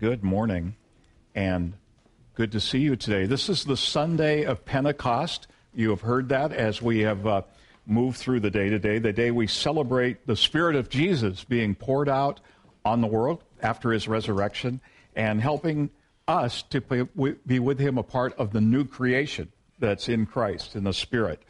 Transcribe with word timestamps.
Good 0.00 0.24
morning, 0.24 0.76
and 1.34 1.74
good 2.34 2.52
to 2.52 2.60
see 2.60 2.78
you 2.78 2.96
today. 2.96 3.26
This 3.26 3.50
is 3.50 3.64
the 3.64 3.76
Sunday 3.76 4.44
of 4.44 4.64
Pentecost. 4.64 5.46
You 5.74 5.90
have 5.90 6.00
heard 6.00 6.30
that 6.30 6.54
as 6.54 6.80
we 6.80 7.00
have 7.00 7.26
uh, 7.26 7.42
moved 7.84 8.16
through 8.16 8.40
the 8.40 8.50
day 8.50 8.70
today, 8.70 8.98
the 8.98 9.12
day 9.12 9.30
we 9.30 9.46
celebrate 9.46 10.26
the 10.26 10.36
Spirit 10.36 10.74
of 10.74 10.88
Jesus 10.88 11.44
being 11.44 11.74
poured 11.74 12.08
out 12.08 12.40
on 12.82 13.02
the 13.02 13.06
world 13.06 13.44
after 13.60 13.92
his 13.92 14.08
resurrection 14.08 14.80
and 15.14 15.38
helping 15.38 15.90
us 16.26 16.62
to 16.70 16.80
be 17.46 17.58
with 17.58 17.78
him 17.78 17.98
a 17.98 18.02
part 18.02 18.32
of 18.38 18.54
the 18.54 18.60
new 18.62 18.86
creation 18.86 19.52
that's 19.80 20.08
in 20.08 20.24
Christ, 20.24 20.76
in 20.76 20.84
the 20.84 20.94
Spirit. 20.94 21.42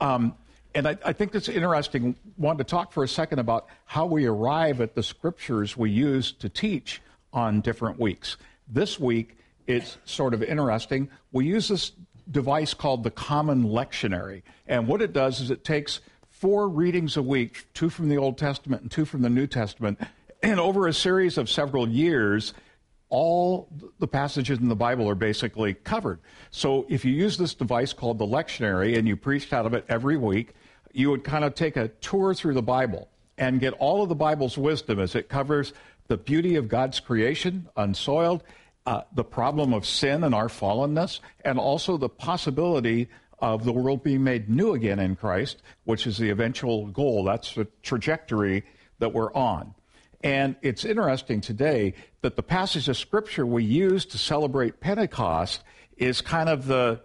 Um, 0.00 0.34
and 0.74 0.88
I, 0.88 0.96
I, 1.04 1.12
think 1.12 1.34
it's 1.34 1.50
interesting. 1.50 2.16
Want 2.38 2.56
to 2.56 2.64
talk 2.64 2.90
for 2.90 3.04
a 3.04 3.08
second 3.08 3.38
about 3.38 3.66
how 3.84 4.06
we 4.06 4.24
arrive 4.24 4.80
at 4.80 4.94
the 4.94 5.02
scriptures 5.02 5.76
we 5.76 5.90
use 5.90 6.32
to 6.32 6.48
teach 6.48 7.02
on 7.32 7.60
different 7.60 7.98
weeks. 7.98 8.36
This 8.68 8.98
week, 8.98 9.36
it's 9.66 9.98
sort 10.04 10.34
of 10.34 10.42
interesting. 10.42 11.10
We 11.32 11.46
use 11.46 11.68
this 11.68 11.92
device 12.30 12.74
called 12.74 13.04
the 13.04 13.10
Common 13.10 13.64
Lectionary. 13.64 14.42
And 14.66 14.86
what 14.86 15.02
it 15.02 15.12
does 15.12 15.40
is 15.40 15.50
it 15.50 15.64
takes 15.64 16.00
four 16.30 16.68
readings 16.68 17.16
a 17.16 17.22
week, 17.22 17.66
two 17.74 17.90
from 17.90 18.08
the 18.08 18.16
Old 18.16 18.38
Testament 18.38 18.82
and 18.82 18.90
two 18.90 19.04
from 19.04 19.22
the 19.22 19.30
New 19.30 19.46
Testament, 19.46 19.98
and 20.42 20.60
over 20.60 20.86
a 20.86 20.94
series 20.94 21.36
of 21.36 21.50
several 21.50 21.88
years, 21.88 22.54
all 23.08 23.68
the 23.98 24.06
passages 24.06 24.58
in 24.58 24.68
the 24.68 24.76
Bible 24.76 25.08
are 25.08 25.14
basically 25.14 25.74
covered. 25.74 26.20
So 26.50 26.86
if 26.88 27.04
you 27.04 27.12
use 27.12 27.36
this 27.36 27.54
device 27.54 27.92
called 27.92 28.18
the 28.18 28.26
lectionary 28.26 28.96
and 28.96 29.08
you 29.08 29.16
preached 29.16 29.52
out 29.52 29.66
of 29.66 29.74
it 29.74 29.84
every 29.88 30.16
week, 30.16 30.54
you 30.92 31.10
would 31.10 31.24
kind 31.24 31.44
of 31.44 31.54
take 31.54 31.76
a 31.76 31.88
tour 31.88 32.34
through 32.34 32.54
the 32.54 32.62
Bible 32.62 33.08
and 33.36 33.60
get 33.60 33.72
all 33.74 34.02
of 34.02 34.08
the 34.08 34.14
Bible's 34.14 34.58
wisdom 34.58 34.98
as 34.98 35.14
it 35.14 35.28
covers 35.28 35.72
the 36.08 36.16
beauty 36.16 36.56
of 36.56 36.68
God's 36.68 37.00
creation, 37.00 37.68
unsoiled, 37.76 38.42
uh, 38.86 39.02
the 39.14 39.24
problem 39.24 39.72
of 39.72 39.86
sin 39.86 40.24
and 40.24 40.34
our 40.34 40.48
fallenness, 40.48 41.20
and 41.44 41.58
also 41.58 41.96
the 41.96 42.08
possibility 42.08 43.08
of 43.38 43.64
the 43.64 43.72
world 43.72 44.02
being 44.02 44.24
made 44.24 44.48
new 44.48 44.72
again 44.72 44.98
in 44.98 45.14
Christ, 45.14 45.62
which 45.84 46.06
is 46.06 46.18
the 46.18 46.30
eventual 46.30 46.86
goal. 46.86 47.22
That's 47.24 47.54
the 47.54 47.68
trajectory 47.82 48.64
that 48.98 49.12
we're 49.12 49.32
on. 49.34 49.74
And 50.22 50.56
it's 50.62 50.84
interesting 50.84 51.40
today 51.40 51.94
that 52.22 52.34
the 52.34 52.42
passage 52.42 52.88
of 52.88 52.96
Scripture 52.96 53.46
we 53.46 53.62
use 53.62 54.04
to 54.06 54.18
celebrate 54.18 54.80
Pentecost 54.80 55.62
is 55.96 56.20
kind 56.20 56.48
of 56.48 56.66
the 56.66 57.00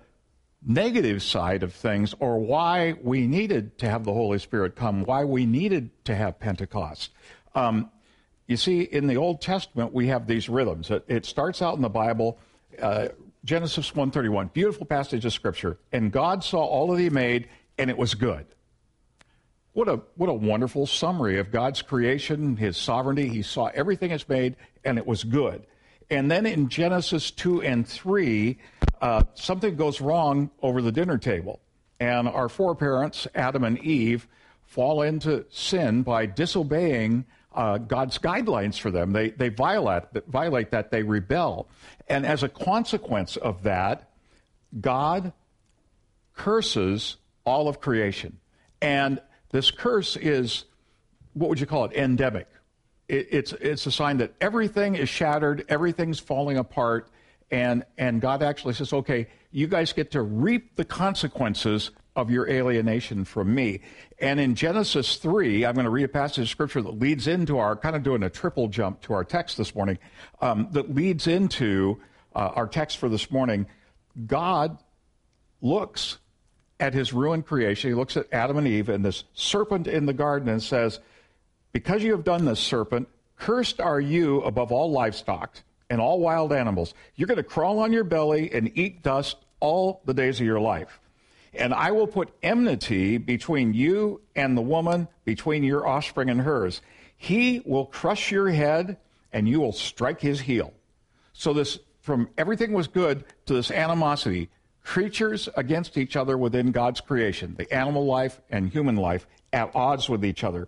negative 0.66 1.22
side 1.22 1.62
of 1.62 1.74
things, 1.74 2.16
or 2.20 2.40
why 2.40 2.96
we 3.04 3.28
needed 3.28 3.78
to 3.80 3.90
have 3.90 4.06
the 4.06 4.14
Holy 4.14 4.40
Spirit 4.40 4.76
come, 4.76 5.04
why 5.04 5.26
we 5.26 5.46
needed 5.46 5.92
to 6.06 6.16
have 6.16 6.40
Pentecost. 6.40 7.12
Um, 7.54 7.92
you 8.48 8.58
see, 8.58 8.82
in 8.82 9.08
the 9.08 9.18
Old 9.18 9.42
Testament, 9.42 9.94
we 9.94 10.08
have 10.08 10.28
these 10.28 10.50
rhythms. 10.50 10.92
It, 10.92 11.06
it 11.08 11.26
starts 11.26 11.62
out 11.62 11.76
in 11.76 11.82
the 11.82 11.90
Bible, 11.90 12.38
uh, 12.82 13.10
Genesis 13.46 13.92
1:31, 13.92 14.52
beautiful 14.54 14.86
passage 14.86 15.26
of 15.26 15.34
Scripture. 15.34 15.78
And 15.92 16.12
God 16.12 16.44
saw 16.44 16.64
all 16.64 16.88
that 16.94 17.00
He 17.00 17.10
made, 17.10 17.48
and 17.78 17.90
it 17.90 17.98
was 17.98 18.16
good. 18.16 18.46
What 19.74 19.88
a, 19.88 20.02
what 20.16 20.30
a 20.30 20.34
wonderful 20.34 20.86
summary 20.86 21.40
of 21.40 21.52
God's 21.52 21.82
creation, 21.82 22.58
His 22.58 22.78
sovereignty. 22.78 23.28
He 23.28 23.42
saw 23.42 23.68
everything 23.74 24.12
it's 24.12 24.28
made, 24.28 24.56
and 24.84 24.98
it 24.98 25.08
was 25.08 25.24
good. 25.24 25.66
And 26.10 26.30
then 26.30 26.46
in 26.46 26.70
Genesis 26.70 27.32
2 27.32 27.64
and 27.64 27.88
3, 27.88 28.58
uh, 29.02 29.24
something 29.34 29.76
goes 29.76 30.00
wrong 30.00 30.52
over 30.62 30.82
the 30.82 30.92
dinner 30.92 31.18
table. 31.18 31.60
And 32.00 32.28
our 32.28 32.50
foreparents, 32.50 33.28
Adam 33.34 33.64
and 33.64 33.80
Eve, 33.80 34.28
fall 34.66 35.02
into 35.02 35.46
sin 35.50 36.04
by 36.04 36.26
disobeying 36.26 37.26
uh, 37.54 37.78
God's 37.78 38.18
guidelines 38.18 38.80
for 38.80 38.92
them. 38.92 39.12
They, 39.12 39.30
they 39.32 39.50
violate, 39.50 40.04
violate 40.28 40.72
that, 40.72 40.92
they 40.92 41.04
rebel. 41.04 41.68
And 42.08 42.26
as 42.26 42.44
a 42.44 42.50
consequence 42.50 43.38
of 43.38 43.64
that, 43.64 44.10
God 44.80 45.34
curses 46.36 47.18
all 47.46 47.68
of 47.68 47.80
creation. 47.80 48.40
And 48.82 49.22
this 49.52 49.72
curse 49.72 50.18
is, 50.18 50.66
what 51.34 51.50
would 51.50 51.60
you 51.60 51.66
call 51.66 51.86
it, 51.86 51.94
endemic. 51.94 52.48
It, 53.08 53.28
it's, 53.32 53.54
it's 53.54 53.86
a 53.86 53.92
sign 53.92 54.18
that 54.18 54.34
everything 54.42 54.96
is 54.96 55.10
shattered, 55.10 55.66
everything's 55.70 56.20
falling 56.20 56.58
apart, 56.58 57.10
and, 57.52 57.86
and 57.98 58.20
God 58.20 58.42
actually 58.42 58.74
says, 58.74 58.94
okay, 58.94 59.28
you 59.52 59.68
guys 59.68 59.94
get 59.94 60.12
to 60.12 60.24
reap 60.24 60.76
the 60.76 60.86
consequences 60.86 61.92
of 62.16 62.30
your 62.30 62.48
alienation 62.48 63.26
from 63.26 63.54
me. 63.54 63.82
And 64.20 64.40
in 64.40 64.56
Genesis 64.56 65.18
3, 65.18 65.66
I'm 65.66 65.74
going 65.74 65.86
to 65.86 65.90
read 65.90 66.06
a 66.06 66.10
passage 66.10 66.44
of 66.44 66.50
scripture 66.50 66.82
that 66.82 67.00
leads 67.00 67.28
into 67.28 67.58
our, 67.58 67.76
kind 67.76 67.96
of 67.96 68.04
doing 68.04 68.24
a 68.24 68.30
triple 68.30 68.68
jump 68.68 69.02
to 69.02 69.14
our 69.14 69.24
text 69.24 69.58
this 69.58 69.74
morning, 69.74 69.98
um, 70.42 70.68
that 70.72 70.94
leads 70.94 71.28
into 71.28 72.00
uh, 72.36 72.52
our 72.56 72.68
text 72.68 72.98
for 72.98 73.10
this 73.10 73.32
morning. 73.32 73.66
God 74.28 74.78
looks 75.62 76.20
at 76.80 76.94
his 76.94 77.14
ruined 77.14 77.46
creation. 77.46 77.90
He 77.90 77.96
looks 77.96 78.18
at 78.18 78.28
Adam 78.32 78.58
and 78.58 78.68
Eve 78.68 78.90
and 78.90 79.04
this 79.04 79.24
serpent 79.34 79.88
in 79.88 80.06
the 80.06 80.14
garden 80.14 80.50
and 80.50 80.62
says, 80.62 81.00
Because 81.72 82.04
you 82.04 82.12
have 82.12 82.24
done 82.24 82.46
this, 82.46 82.60
serpent, 82.60 83.08
cursed 83.38 83.80
are 83.82 84.00
you 84.00 84.42
above 84.42 84.72
all 84.72 84.92
livestock 84.92 85.58
and 85.90 86.00
all 86.00 86.20
wild 86.20 86.54
animals. 86.54 86.94
You're 87.16 87.28
going 87.28 87.38
to 87.38 87.44
crawl 87.44 87.80
on 87.80 87.94
your 87.94 88.04
belly 88.04 88.52
and 88.52 88.72
eat 88.78 89.02
dust 89.02 89.38
all 89.60 90.02
the 90.06 90.14
days 90.14 90.40
of 90.40 90.46
your 90.46 90.60
life. 90.60 91.00
And 91.54 91.74
I 91.74 91.92
will 91.92 92.08
put 92.08 92.34
enmity 92.42 93.18
between 93.18 93.74
you 93.74 94.22
and 94.36 94.58
the 94.58 94.62
woman, 94.62 95.08
between 95.26 95.64
your 95.64 95.88
offspring 95.88 96.30
and 96.30 96.42
hers. 96.42 96.82
He 97.16 97.62
will 97.66 97.86
crush 97.86 98.32
your 98.32 98.50
head, 98.50 98.98
and 99.32 99.48
you 99.48 99.60
will 99.60 99.72
strike 99.72 100.20
his 100.20 100.42
heel. 100.42 100.74
So 101.34 101.54
this, 101.54 101.80
from 102.02 102.30
everything 102.38 102.74
was 102.74 102.88
good 102.88 103.24
to 103.46 103.54
this 103.54 103.72
animosity, 103.72 104.50
creatures 104.84 105.48
against 105.56 105.98
each 105.98 106.16
other 106.16 106.38
within 106.38 106.72
God's 106.72 107.02
creation, 107.02 107.56
the 107.58 107.72
animal 107.74 108.06
life 108.06 108.42
and 108.50 108.70
human 108.70 108.96
life 108.96 109.28
at 109.52 109.72
odds 109.76 110.10
with 110.10 110.26
each 110.26 110.44
other. 110.44 110.68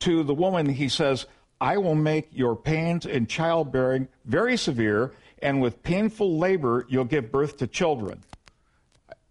To 0.00 0.22
the 0.22 0.34
woman, 0.34 0.66
he 0.66 0.88
says, 0.88 1.26
I 1.60 1.78
will 1.78 1.94
make 1.94 2.28
your 2.32 2.54
pains 2.54 3.06
in 3.06 3.26
childbearing 3.26 4.08
very 4.26 4.56
severe, 4.56 5.12
and 5.40 5.60
with 5.60 5.82
painful 5.82 6.38
labor 6.38 6.86
you'll 6.88 7.04
give 7.04 7.32
birth 7.32 7.56
to 7.58 7.66
children. 7.66 8.22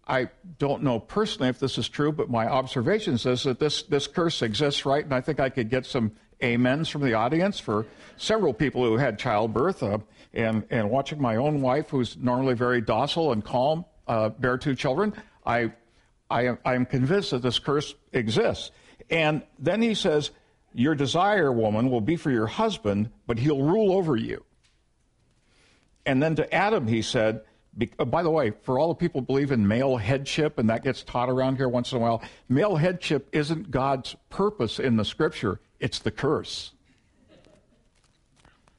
I 0.06 0.28
don't 0.58 0.82
know 0.82 1.00
personally 1.00 1.48
if 1.48 1.58
this 1.58 1.78
is 1.78 1.88
true, 1.88 2.12
but 2.12 2.30
my 2.30 2.46
observation 2.46 3.18
says 3.18 3.42
that 3.42 3.58
this, 3.58 3.82
this 3.82 4.06
curse 4.06 4.40
exists, 4.40 4.86
right? 4.86 5.04
And 5.04 5.12
I 5.12 5.20
think 5.20 5.40
I 5.40 5.48
could 5.48 5.68
get 5.68 5.84
some 5.84 6.12
amens 6.42 6.88
from 6.88 7.02
the 7.02 7.14
audience 7.14 7.58
for 7.58 7.86
several 8.16 8.54
people 8.54 8.84
who 8.84 8.96
had 8.96 9.18
childbirth. 9.18 9.82
Uh, 9.82 9.98
and, 10.32 10.64
and 10.70 10.90
watching 10.90 11.20
my 11.20 11.36
own 11.36 11.60
wife, 11.60 11.90
who's 11.90 12.16
normally 12.16 12.54
very 12.54 12.80
docile 12.80 13.32
and 13.32 13.44
calm, 13.44 13.84
uh, 14.06 14.28
bear 14.28 14.58
two 14.58 14.76
children, 14.76 15.12
I, 15.44 15.72
I, 16.30 16.56
I 16.64 16.74
am 16.74 16.86
convinced 16.86 17.32
that 17.32 17.42
this 17.42 17.58
curse 17.58 17.94
exists. 18.12 18.70
And 19.10 19.42
then 19.58 19.82
he 19.82 19.94
says, 19.94 20.30
Your 20.72 20.94
desire, 20.94 21.50
woman, 21.50 21.90
will 21.90 22.00
be 22.00 22.16
for 22.16 22.30
your 22.30 22.46
husband, 22.46 23.10
but 23.26 23.38
he'll 23.38 23.62
rule 23.62 23.92
over 23.92 24.16
you. 24.16 24.44
And 26.04 26.22
then 26.22 26.36
to 26.36 26.54
Adam, 26.54 26.86
he 26.86 27.02
said, 27.02 27.42
uh, 27.98 28.04
by 28.04 28.22
the 28.22 28.30
way, 28.30 28.52
for 28.62 28.78
all 28.78 28.88
the 28.88 28.94
people 28.94 29.20
who 29.20 29.26
believe 29.26 29.52
in 29.52 29.66
male 29.66 29.96
headship, 29.96 30.58
and 30.58 30.70
that 30.70 30.82
gets 30.82 31.02
taught 31.02 31.28
around 31.28 31.56
here 31.56 31.68
once 31.68 31.92
in 31.92 31.98
a 31.98 32.00
while, 32.00 32.22
male 32.48 32.76
headship 32.76 33.28
isn't 33.32 33.70
God's 33.70 34.16
purpose 34.30 34.78
in 34.78 34.96
the 34.96 35.04
scripture, 35.04 35.60
it's 35.80 35.98
the 35.98 36.10
curse. 36.10 36.72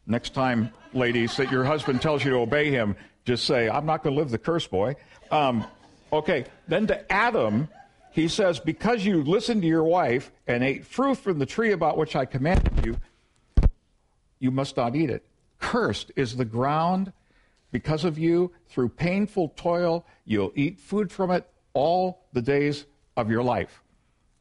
Next 0.06 0.34
time, 0.34 0.72
ladies, 0.94 1.36
that 1.38 1.52
your 1.52 1.66
husband 1.66 2.02
tells 2.02 2.24
you 2.24 2.32
to 2.32 2.38
obey 2.38 2.72
him, 2.72 2.96
just 3.26 3.46
say, 3.46 3.70
I'm 3.70 3.86
not 3.86 4.04
going 4.04 4.16
to 4.16 4.20
live 4.20 4.32
the 4.32 4.38
curse, 4.38 4.66
boy. 4.66 4.96
Um, 5.32 5.66
okay, 6.14 6.46
then 6.68 6.88
to 6.88 7.12
Adam, 7.12 7.68
he 8.12 8.30
says, 8.30 8.60
Because 8.60 9.06
you 9.06 9.22
listened 9.22 9.62
to 9.64 9.68
your 9.68 9.84
wife 9.84 10.32
and 10.48 10.64
ate 10.64 10.86
fruit 10.86 11.16
from 11.16 11.40
the 11.40 11.46
tree 11.46 11.74
about 11.74 11.98
which 11.98 12.16
I 12.16 12.26
commanded 12.26 12.86
you, 12.86 12.98
you 14.40 14.50
must 14.50 14.78
not 14.78 14.96
eat 14.96 15.10
it. 15.10 15.26
Cursed 15.60 16.12
is 16.16 16.38
the 16.38 16.46
ground 16.46 17.12
because 17.78 18.06
of 18.06 18.18
you. 18.18 18.52
Through 18.70 18.90
painful 18.90 19.54
toil, 19.56 20.04
you'll 20.26 20.52
eat 20.56 20.80
food 20.80 21.12
from 21.12 21.30
it 21.30 21.48
all 21.74 22.26
the 22.34 22.42
days 22.42 22.86
of 23.16 23.30
your 23.30 23.44
life. 23.44 23.84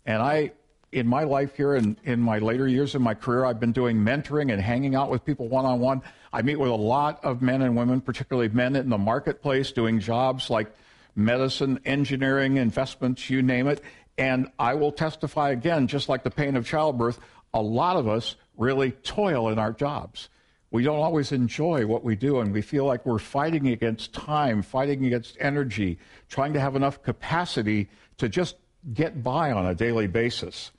And 0.06 0.22
I 0.22 0.52
in 0.90 1.06
my 1.06 1.24
life 1.24 1.54
here 1.54 1.74
and 1.74 1.96
in 2.04 2.18
my 2.18 2.38
later 2.38 2.66
years 2.66 2.94
in 2.94 3.02
my 3.02 3.12
career, 3.12 3.44
I've 3.44 3.60
been 3.60 3.72
doing 3.72 3.98
mentoring 3.98 4.50
and 4.50 4.62
hanging 4.62 4.94
out 4.94 5.10
with 5.10 5.22
people 5.24 5.48
one 5.48 5.66
on 5.66 5.80
one. 5.80 6.00
I 6.32 6.40
meet 6.40 6.56
with 6.56 6.70
a 6.70 6.74
lot 6.74 7.22
of 7.22 7.42
men 7.42 7.60
and 7.60 7.76
women, 7.76 8.00
particularly 8.00 8.48
men 8.48 8.74
in 8.74 8.88
the 8.88 8.96
marketplace 8.96 9.70
doing 9.72 10.00
jobs 10.00 10.48
like 10.48 10.72
medicine, 11.14 11.78
engineering, 11.84 12.56
investments, 12.56 13.28
you 13.28 13.42
name 13.42 13.66
it. 13.66 13.82
And 14.16 14.50
I 14.58 14.74
will 14.74 14.92
testify 14.92 15.50
again, 15.50 15.88
just 15.88 16.08
like 16.08 16.24
the 16.24 16.30
pain 16.30 16.56
of 16.56 16.66
childbirth, 16.66 17.20
a 17.52 17.60
lot 17.60 17.96
of 17.96 18.08
us 18.08 18.36
really 18.56 18.92
toil 18.92 19.50
in 19.50 19.58
our 19.58 19.72
jobs. 19.72 20.30
We 20.70 20.82
don't 20.82 20.98
always 20.98 21.32
enjoy 21.32 21.86
what 21.86 22.02
we 22.02 22.16
do, 22.16 22.40
and 22.40 22.52
we 22.52 22.60
feel 22.60 22.84
like 22.84 23.06
we're 23.06 23.18
fighting 23.18 23.68
against 23.68 24.12
time, 24.12 24.62
fighting 24.62 25.06
against 25.06 25.36
energy, 25.40 25.98
trying 26.28 26.52
to 26.54 26.60
have 26.60 26.74
enough 26.74 27.02
capacity 27.02 27.88
to 28.18 28.28
just 28.28 28.56
get 28.92 29.22
by 29.22 29.52
on 29.52 29.66
a 29.66 29.74
daily 29.74 30.06
basis. 30.06 30.72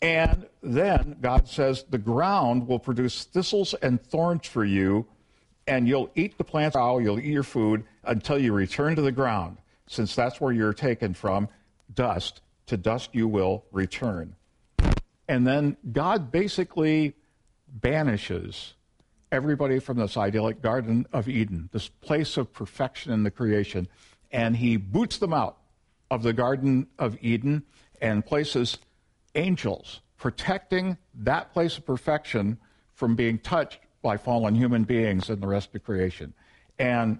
And 0.00 0.46
then 0.62 1.16
God 1.20 1.46
says, 1.46 1.84
The 1.88 1.98
ground 1.98 2.66
will 2.66 2.78
produce 2.78 3.24
thistles 3.24 3.74
and 3.74 4.02
thorns 4.02 4.46
for 4.46 4.64
you, 4.64 5.06
and 5.66 5.86
you'll 5.86 6.10
eat 6.14 6.38
the 6.38 6.44
plant, 6.44 6.74
you'll 6.74 7.20
eat 7.20 7.26
your 7.26 7.42
food 7.42 7.84
until 8.04 8.38
you 8.38 8.52
return 8.52 8.96
to 8.96 9.02
the 9.02 9.12
ground, 9.12 9.58
since 9.86 10.14
that's 10.14 10.40
where 10.40 10.52
you're 10.52 10.72
taken 10.72 11.14
from, 11.14 11.48
dust. 11.94 12.40
To 12.66 12.76
dust 12.76 13.10
you 13.12 13.28
will 13.28 13.64
return. 13.70 14.34
And 15.28 15.46
then 15.46 15.76
God 15.92 16.32
basically 16.32 17.14
banishes 17.68 18.74
everybody 19.32 19.78
from 19.78 19.96
this 19.96 20.16
idyllic 20.16 20.60
Garden 20.60 21.06
of 21.12 21.28
Eden, 21.28 21.70
this 21.72 21.88
place 21.88 22.36
of 22.36 22.52
perfection 22.52 23.12
in 23.12 23.22
the 23.22 23.30
creation, 23.30 23.88
and 24.30 24.56
he 24.56 24.76
boots 24.76 25.18
them 25.18 25.32
out 25.32 25.56
of 26.10 26.22
the 26.22 26.34
Garden 26.34 26.86
of 26.98 27.16
Eden 27.22 27.64
and 28.00 28.24
places 28.24 28.78
angels 29.34 30.00
protecting 30.18 30.98
that 31.14 31.52
place 31.52 31.78
of 31.78 31.86
perfection 31.86 32.58
from 32.92 33.16
being 33.16 33.38
touched 33.38 33.80
by 34.02 34.16
fallen 34.16 34.54
human 34.54 34.84
beings 34.84 35.30
and 35.30 35.42
the 35.42 35.46
rest 35.46 35.74
of 35.74 35.82
creation. 35.82 36.34
And 36.78 37.18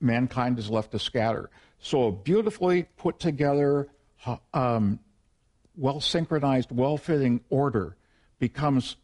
mankind 0.00 0.58
is 0.58 0.70
left 0.70 0.92
to 0.92 0.98
scatter. 0.98 1.50
So 1.78 2.08
a 2.08 2.12
beautifully 2.12 2.84
put 2.96 3.18
together, 3.18 3.88
um, 4.52 5.00
well 5.76 6.00
synchronized, 6.00 6.70
well 6.70 6.98
fitting 6.98 7.40
order 7.48 7.96
becomes 8.38 8.96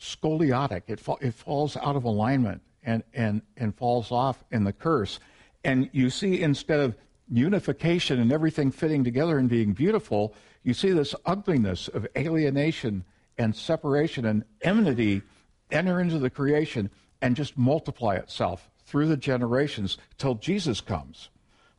scoliotic. 0.00 0.82
It, 0.86 0.98
fa- 0.98 1.16
it 1.20 1.34
falls 1.34 1.76
out 1.76 1.96
of 1.96 2.04
alignment 2.04 2.62
and, 2.82 3.02
and, 3.12 3.42
and 3.56 3.74
falls 3.74 4.10
off 4.10 4.42
in 4.50 4.64
the 4.64 4.72
curse. 4.72 5.20
And 5.62 5.90
you 5.92 6.10
see, 6.10 6.40
instead 6.40 6.80
of 6.80 6.96
unification 7.30 8.18
and 8.18 8.32
everything 8.32 8.70
fitting 8.70 9.04
together 9.04 9.38
and 9.38 9.48
being 9.48 9.72
beautiful, 9.72 10.34
you 10.62 10.74
see 10.74 10.90
this 10.90 11.14
ugliness 11.26 11.88
of 11.88 12.06
alienation 12.16 13.04
and 13.38 13.54
separation 13.54 14.24
and 14.24 14.44
enmity 14.62 15.22
enter 15.70 16.00
into 16.00 16.18
the 16.18 16.30
creation 16.30 16.90
and 17.22 17.36
just 17.36 17.56
multiply 17.56 18.16
itself 18.16 18.70
through 18.84 19.06
the 19.06 19.16
generations 19.16 19.98
till 20.18 20.34
Jesus 20.34 20.80
comes. 20.80 21.28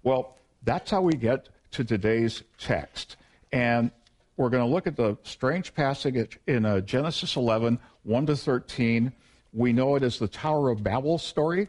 Well, 0.03 0.37
that's 0.63 0.91
how 0.91 1.01
we 1.01 1.13
get 1.13 1.49
to 1.71 1.83
today's 1.83 2.43
text. 2.57 3.17
And 3.51 3.91
we're 4.41 4.49
going 4.49 4.67
to 4.67 4.73
look 4.73 4.87
at 4.87 4.95
the 4.95 5.15
strange 5.21 5.71
passage 5.75 6.39
in 6.47 6.65
uh, 6.65 6.81
Genesis 6.81 7.35
11, 7.35 7.77
1 8.01 8.25
to 8.25 8.35
13. 8.35 9.13
We 9.53 9.71
know 9.71 9.95
it 9.95 10.01
as 10.01 10.17
the 10.17 10.27
Tower 10.27 10.69
of 10.71 10.83
Babel 10.83 11.19
story. 11.19 11.67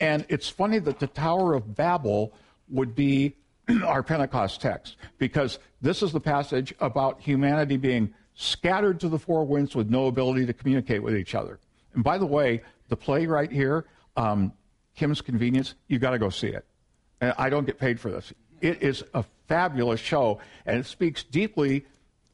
And 0.00 0.24
it's 0.30 0.48
funny 0.48 0.78
that 0.78 0.98
the 0.98 1.08
Tower 1.08 1.52
of 1.52 1.76
Babel 1.76 2.32
would 2.70 2.94
be 2.94 3.36
our 3.84 4.02
Pentecost 4.02 4.62
text, 4.62 4.96
because 5.18 5.58
this 5.82 6.02
is 6.02 6.10
the 6.12 6.20
passage 6.20 6.74
about 6.80 7.20
humanity 7.20 7.76
being 7.76 8.14
scattered 8.34 8.98
to 9.00 9.10
the 9.10 9.18
four 9.18 9.44
winds 9.44 9.76
with 9.76 9.90
no 9.90 10.06
ability 10.06 10.46
to 10.46 10.54
communicate 10.54 11.02
with 11.02 11.14
each 11.14 11.34
other. 11.34 11.58
And 11.92 12.02
by 12.02 12.16
the 12.16 12.26
way, 12.26 12.62
the 12.88 12.96
play 12.96 13.26
right 13.26 13.52
here, 13.52 13.84
um, 14.16 14.54
Kim's 14.94 15.20
Convenience, 15.20 15.74
you 15.88 15.98
got 15.98 16.10
to 16.10 16.18
go 16.18 16.30
see 16.30 16.48
it. 16.48 16.64
And 17.20 17.34
I 17.36 17.50
don't 17.50 17.66
get 17.66 17.78
paid 17.78 18.00
for 18.00 18.10
this. 18.10 18.32
It 18.62 18.82
is 18.82 19.04
a 19.12 19.22
fabulous 19.48 20.00
show, 20.00 20.40
and 20.64 20.78
it 20.78 20.86
speaks 20.86 21.22
deeply 21.22 21.84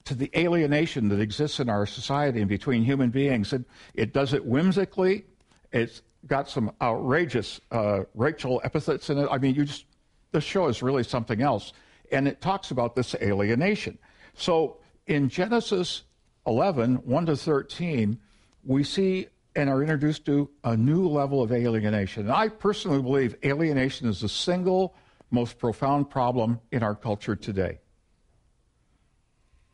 to 0.05 0.15
the 0.15 0.31
alienation 0.37 1.09
that 1.09 1.21
exists 1.21 1.61
in 1.61 1.69
our 1.69 1.87
society 1.87 2.41
and 2.41 2.49
between 2.49 2.85
human 2.85 3.11
beings. 3.11 3.53
And 3.53 3.65
it 3.95 4.13
does 4.13 4.33
it 4.33 4.45
whimsically. 4.45 5.25
It's 5.73 6.03
got 6.27 6.49
some 6.49 6.73
outrageous 6.81 7.61
uh, 7.71 8.03
epithets 8.19 9.11
in 9.11 9.19
it. 9.19 9.29
I 9.31 9.39
mean, 9.39 9.55
you 9.55 9.65
just 9.65 9.87
the 10.33 10.41
show 10.41 10.69
is 10.69 10.83
really 10.83 11.05
something 11.05 11.43
else, 11.43 11.73
and 12.11 12.27
it 12.27 12.41
talks 12.41 12.71
about 12.71 12.97
this 12.97 13.15
alienation. 13.17 13.99
So 14.35 14.79
in 15.07 15.29
Genesis 15.29 16.05
11, 16.47 16.97
1 16.97 17.27
to 17.27 17.37
13, 17.37 18.19
we 18.65 18.83
see 18.83 19.27
and 19.55 19.69
are 19.69 19.83
introduced 19.83 20.25
to 20.25 20.49
a 20.65 20.75
new 20.75 21.07
level 21.07 21.43
of 21.43 21.53
alienation. 21.53 22.23
And 22.23 22.33
I 22.33 22.49
personally 22.49 23.03
believe 23.03 23.37
alienation 23.45 24.09
is 24.09 24.23
the 24.23 24.29
single 24.29 24.95
most 25.31 25.59
profound 25.59 26.09
problem 26.09 26.61
in 26.71 26.83
our 26.83 26.95
culture 26.95 27.37
today 27.37 27.82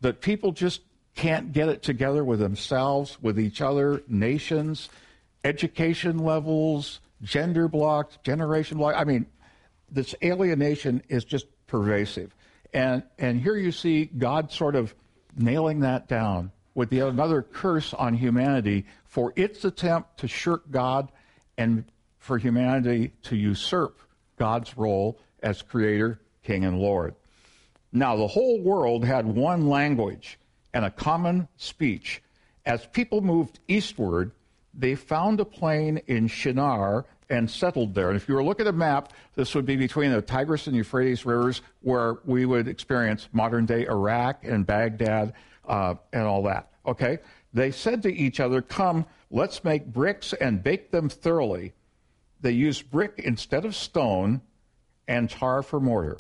that 0.01 0.21
people 0.21 0.53
just 0.53 0.83
can't 1.15 1.53
get 1.53 1.69
it 1.69 1.83
together 1.83 2.25
with 2.25 2.39
themselves, 2.39 3.19
with 3.21 3.39
each 3.39 3.61
other, 3.61 4.03
nations, 4.09 4.89
education 5.45 6.19
levels, 6.19 7.01
gender 7.23 7.69
blocks, 7.69 8.19
generation 8.23 8.79
blocks. 8.79 8.97
I 8.97 9.05
mean, 9.05 9.27
this 9.91 10.15
alienation 10.23 11.03
is 11.09 11.25
just 11.25 11.47
pervasive. 11.67 12.35
And, 12.73 13.03
and 13.19 13.41
here 13.41 13.57
you 13.57 13.73
see 13.73 14.05
God 14.05 14.53
sort 14.53 14.77
of 14.77 14.95
nailing 15.37 15.81
that 15.81 16.09
down 16.09 16.53
with 16.75 16.91
the, 16.91 17.01
another 17.01 17.43
curse 17.43 17.93
on 17.95 18.15
humanity 18.15 18.87
for 19.07 19.33
its 19.35 19.65
attempt 19.65 20.19
to 20.19 20.29
shirk 20.29 20.71
God 20.71 21.11
and 21.57 21.85
for 22.19 22.39
humanity 22.39 23.13
to 23.25 23.37
usurp 23.37 23.99
God's 24.37 24.77
role 24.77 25.19
as 25.43 25.63
creator, 25.63 26.21
king, 26.45 26.65
and 26.65 26.79
Lord. 26.79 27.15
Now, 27.93 28.17
the 28.17 28.27
whole 28.27 28.61
world 28.61 29.05
had 29.05 29.27
one 29.27 29.69
language 29.69 30.39
and 30.75 30.85
a 30.85 30.91
common 30.91 31.49
speech. 31.57 32.23
As 32.67 32.87
people 32.87 33.21
moved 33.21 33.61
eastward, 33.69 34.33
they 34.75 34.95
found 34.95 35.41
a 35.41 35.45
plain 35.45 36.01
in 36.07 36.29
Shinar 36.29 37.07
and 37.31 37.51
settled 37.51 37.95
there. 37.95 38.09
And 38.09 38.17
if 38.17 38.29
you 38.29 38.35
were 38.35 38.45
looking 38.45 38.67
at 38.67 38.75
a 38.75 38.77
map, 38.77 39.13
this 39.35 39.55
would 39.55 39.67
be 39.67 39.77
between 39.77 40.13
the 40.13 40.23
Tigris 40.23 40.67
and 40.67 40.77
Euphrates 40.77 41.25
rivers, 41.27 41.63
where 41.81 42.19
we 42.25 42.47
would 42.47 42.69
experience 42.69 43.29
modern 43.33 43.67
day 43.67 43.87
Iraq 43.87 44.45
and 44.45 44.67
Baghdad 44.67 45.33
uh, 45.67 45.95
and 46.13 46.23
all 46.23 46.43
that. 46.45 46.71
Okay? 46.87 47.19
They 47.53 47.71
said 47.71 48.03
to 48.03 48.15
each 48.15 48.41
other, 48.41 48.63
Come, 48.63 49.07
let's 49.31 49.65
make 49.65 49.87
bricks 49.87 50.33
and 50.35 50.63
bake 50.63 50.91
them 50.91 51.09
thoroughly. 51.09 51.73
They 52.41 52.53
used 52.53 52.91
brick 52.91 53.15
instead 53.19 53.65
of 53.65 53.75
stone 53.75 54.43
and 55.07 55.29
tar 55.29 55.63
for 55.63 55.81
mortar. 55.81 56.19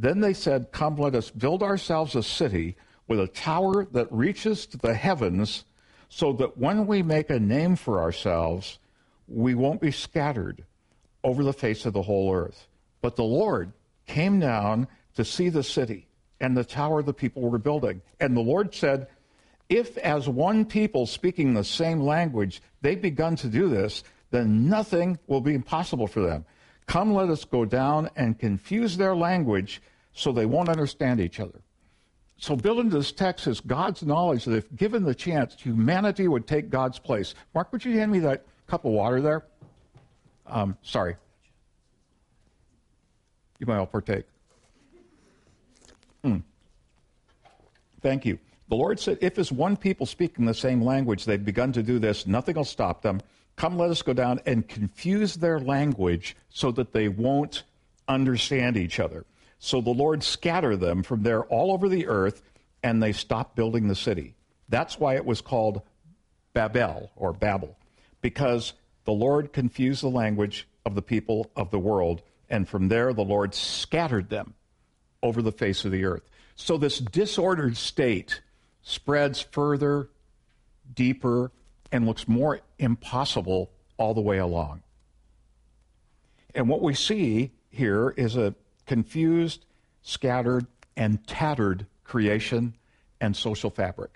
Then 0.00 0.20
they 0.20 0.32
said, 0.32 0.70
Come, 0.70 0.96
let 0.96 1.16
us 1.16 1.28
build 1.28 1.60
ourselves 1.60 2.14
a 2.14 2.22
city 2.22 2.76
with 3.08 3.18
a 3.18 3.26
tower 3.26 3.84
that 3.86 4.06
reaches 4.12 4.64
to 4.66 4.78
the 4.78 4.94
heavens, 4.94 5.64
so 6.08 6.32
that 6.34 6.56
when 6.56 6.86
we 6.86 7.02
make 7.02 7.30
a 7.30 7.40
name 7.40 7.74
for 7.74 8.00
ourselves, 8.00 8.78
we 9.26 9.56
won't 9.56 9.80
be 9.80 9.90
scattered 9.90 10.64
over 11.24 11.42
the 11.42 11.52
face 11.52 11.84
of 11.84 11.94
the 11.94 12.02
whole 12.02 12.32
earth. 12.32 12.68
But 13.02 13.16
the 13.16 13.24
Lord 13.24 13.72
came 14.06 14.38
down 14.38 14.86
to 15.16 15.24
see 15.24 15.48
the 15.48 15.64
city 15.64 16.06
and 16.40 16.56
the 16.56 16.64
tower 16.64 17.02
the 17.02 17.12
people 17.12 17.42
were 17.42 17.58
building. 17.58 18.00
And 18.20 18.36
the 18.36 18.40
Lord 18.40 18.72
said, 18.74 19.08
If 19.68 19.98
as 19.98 20.28
one 20.28 20.64
people 20.64 21.06
speaking 21.06 21.54
the 21.54 21.64
same 21.64 22.00
language 22.00 22.62
they've 22.82 23.02
begun 23.02 23.34
to 23.36 23.48
do 23.48 23.68
this, 23.68 24.04
then 24.30 24.68
nothing 24.68 25.18
will 25.26 25.40
be 25.40 25.54
impossible 25.54 26.06
for 26.06 26.20
them. 26.20 26.44
Come, 26.88 27.12
let 27.12 27.28
us 27.28 27.44
go 27.44 27.66
down 27.66 28.08
and 28.16 28.38
confuse 28.38 28.96
their 28.96 29.14
language 29.14 29.82
so 30.14 30.32
they 30.32 30.46
won't 30.46 30.70
understand 30.70 31.20
each 31.20 31.38
other. 31.38 31.60
So, 32.38 32.56
built 32.56 32.78
into 32.78 32.96
this 32.96 33.12
text 33.12 33.46
is 33.46 33.60
God's 33.60 34.02
knowledge 34.02 34.44
that 34.46 34.56
if 34.56 34.74
given 34.74 35.04
the 35.04 35.14
chance, 35.14 35.54
humanity 35.60 36.28
would 36.28 36.46
take 36.46 36.70
God's 36.70 36.98
place. 36.98 37.34
Mark, 37.54 37.72
would 37.72 37.84
you 37.84 37.98
hand 37.98 38.10
me 38.10 38.20
that 38.20 38.46
cup 38.66 38.84
of 38.84 38.92
water 38.92 39.20
there? 39.20 39.44
Um, 40.46 40.78
sorry. 40.82 41.16
You 43.58 43.66
might 43.66 43.76
all 43.76 43.86
partake. 43.86 44.24
Mm. 46.24 46.42
Thank 48.00 48.24
you. 48.24 48.38
The 48.68 48.76
Lord 48.76 48.98
said, 48.98 49.18
If 49.20 49.38
as 49.38 49.52
one 49.52 49.76
people 49.76 50.06
speaking 50.06 50.46
the 50.46 50.54
same 50.54 50.82
language 50.82 51.24
they've 51.24 51.44
begun 51.44 51.72
to 51.72 51.82
do 51.82 51.98
this, 51.98 52.26
nothing 52.26 52.56
will 52.56 52.64
stop 52.64 53.02
them. 53.02 53.20
Come, 53.58 53.76
let 53.76 53.90
us 53.90 54.02
go 54.02 54.12
down 54.12 54.38
and 54.46 54.68
confuse 54.68 55.34
their 55.34 55.58
language 55.58 56.36
so 56.48 56.70
that 56.70 56.92
they 56.92 57.08
won't 57.08 57.64
understand 58.06 58.76
each 58.76 59.00
other. 59.00 59.26
So 59.58 59.80
the 59.80 59.90
Lord 59.90 60.22
scattered 60.22 60.78
them 60.78 61.02
from 61.02 61.24
there 61.24 61.42
all 61.42 61.72
over 61.72 61.88
the 61.88 62.06
earth, 62.06 62.40
and 62.84 63.02
they 63.02 63.10
stopped 63.10 63.56
building 63.56 63.88
the 63.88 63.96
city. 63.96 64.36
That's 64.68 65.00
why 65.00 65.16
it 65.16 65.24
was 65.24 65.40
called 65.40 65.82
Babel 66.52 67.10
or 67.16 67.32
Babel, 67.32 67.76
because 68.20 68.74
the 69.04 69.12
Lord 69.12 69.52
confused 69.52 70.04
the 70.04 70.08
language 70.08 70.68
of 70.86 70.94
the 70.94 71.02
people 71.02 71.50
of 71.56 71.72
the 71.72 71.80
world, 71.80 72.22
and 72.48 72.68
from 72.68 72.86
there 72.86 73.12
the 73.12 73.24
Lord 73.24 73.56
scattered 73.56 74.30
them 74.30 74.54
over 75.20 75.42
the 75.42 75.50
face 75.50 75.84
of 75.84 75.90
the 75.90 76.04
earth. 76.04 76.30
So 76.54 76.78
this 76.78 77.00
disordered 77.00 77.76
state 77.76 78.40
spreads 78.82 79.40
further, 79.40 80.10
deeper, 80.94 81.50
and 81.92 82.06
looks 82.06 82.28
more 82.28 82.60
impossible 82.78 83.70
all 83.96 84.14
the 84.14 84.20
way 84.20 84.38
along. 84.38 84.82
And 86.54 86.68
what 86.68 86.82
we 86.82 86.94
see 86.94 87.52
here 87.70 88.10
is 88.16 88.36
a 88.36 88.54
confused, 88.86 89.64
scattered, 90.02 90.66
and 90.96 91.26
tattered 91.26 91.86
creation 92.04 92.74
and 93.20 93.36
social 93.36 93.70
fabric. 93.70 94.10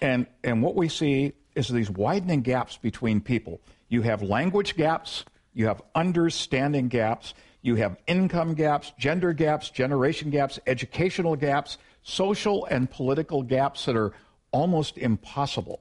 And, 0.00 0.26
and 0.44 0.62
what 0.62 0.76
we 0.76 0.88
see 0.88 1.32
is 1.54 1.68
these 1.68 1.90
widening 1.90 2.42
gaps 2.42 2.76
between 2.76 3.20
people. 3.20 3.60
You 3.88 4.02
have 4.02 4.22
language 4.22 4.76
gaps, 4.76 5.24
you 5.54 5.66
have 5.66 5.82
understanding 5.94 6.88
gaps, 6.88 7.34
you 7.62 7.74
have 7.76 7.96
income 8.06 8.54
gaps, 8.54 8.92
gender 8.98 9.32
gaps, 9.32 9.70
generation 9.70 10.30
gaps, 10.30 10.60
educational 10.66 11.34
gaps, 11.34 11.78
social 12.02 12.64
and 12.66 12.88
political 12.88 13.42
gaps 13.42 13.84
that 13.86 13.96
are 13.96 14.12
almost 14.52 14.96
impossible. 14.96 15.80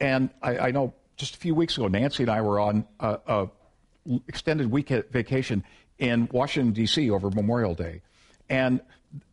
And 0.00 0.30
I, 0.42 0.58
I 0.58 0.70
know 0.70 0.94
just 1.16 1.34
a 1.34 1.38
few 1.38 1.54
weeks 1.54 1.76
ago, 1.76 1.88
Nancy 1.88 2.22
and 2.22 2.30
I 2.30 2.40
were 2.40 2.60
on 2.60 2.86
a, 3.00 3.18
a 3.26 3.50
extended 4.26 4.70
week 4.70 4.88
vacation 4.88 5.64
in 5.98 6.28
Washington 6.32 6.72
D.C. 6.72 7.10
over 7.10 7.30
Memorial 7.30 7.74
Day, 7.74 8.02
and 8.48 8.80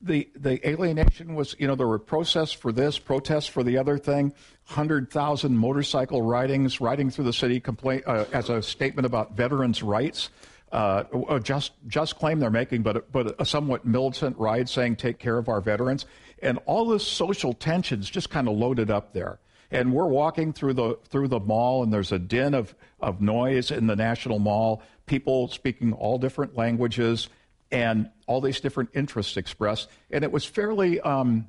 the 0.02 0.28
the 0.36 0.68
alienation 0.68 1.36
was 1.36 1.56
you 1.60 1.68
know 1.68 1.76
there 1.76 1.88
were 1.88 2.00
protests 2.00 2.54
for 2.54 2.72
this, 2.72 2.98
protests 2.98 3.48
for 3.48 3.64
the 3.64 3.78
other 3.78 3.98
thing, 3.98 4.34
hundred 4.64 5.12
thousand 5.12 5.58
motorcycle 5.58 6.22
ridings 6.22 6.82
riding 6.82 7.10
through 7.10 7.26
the 7.26 7.34
city 7.34 7.60
complain 7.60 8.02
uh, 8.08 8.26
as 8.34 8.50
a 8.50 8.62
statement 8.62 9.06
about 9.06 9.36
veterans' 9.36 9.84
rights. 9.84 10.30
Uh, 10.72 11.04
a 11.30 11.40
just 11.40 11.74
just 11.88 12.18
claim 12.18 12.40
they're 12.40 12.50
making, 12.50 12.82
but 12.82 13.12
but 13.12 13.40
a 13.40 13.46
somewhat 13.46 13.86
militant 13.86 14.36
ride 14.38 14.68
saying 14.68 14.96
take 14.96 15.20
care 15.20 15.38
of 15.38 15.48
our 15.48 15.62
veterans, 15.62 16.06
and 16.42 16.58
all 16.66 16.88
this 16.88 17.06
social 17.06 17.54
tensions 17.54 18.10
just 18.10 18.32
kind 18.32 18.48
of 18.48 18.58
loaded 18.58 18.90
up 18.90 19.14
there 19.14 19.40
and 19.72 19.94
we're 19.94 20.08
walking 20.08 20.54
through 20.54 20.74
the 20.74 20.98
through 21.10 21.28
the 21.28 21.40
mall 21.40 21.84
and 21.84 21.92
there's 21.92 22.12
a 22.12 22.20
din 22.20 22.54
of, 22.54 22.76
of 23.00 23.22
noise 23.22 23.72
in 23.72 23.88
the 23.88 23.96
national 23.96 24.40
mall 24.40 24.82
people 25.06 25.48
speaking 25.48 25.94
all 25.94 26.18
different 26.18 26.56
languages 26.56 27.30
and 27.72 28.10
all 28.28 28.42
these 28.42 28.60
different 28.60 28.90
interests 28.94 29.38
expressed. 29.38 29.90
And 30.12 30.24
it 30.24 30.32
was 30.32 30.46
fairly 30.46 31.00
um, 31.02 31.48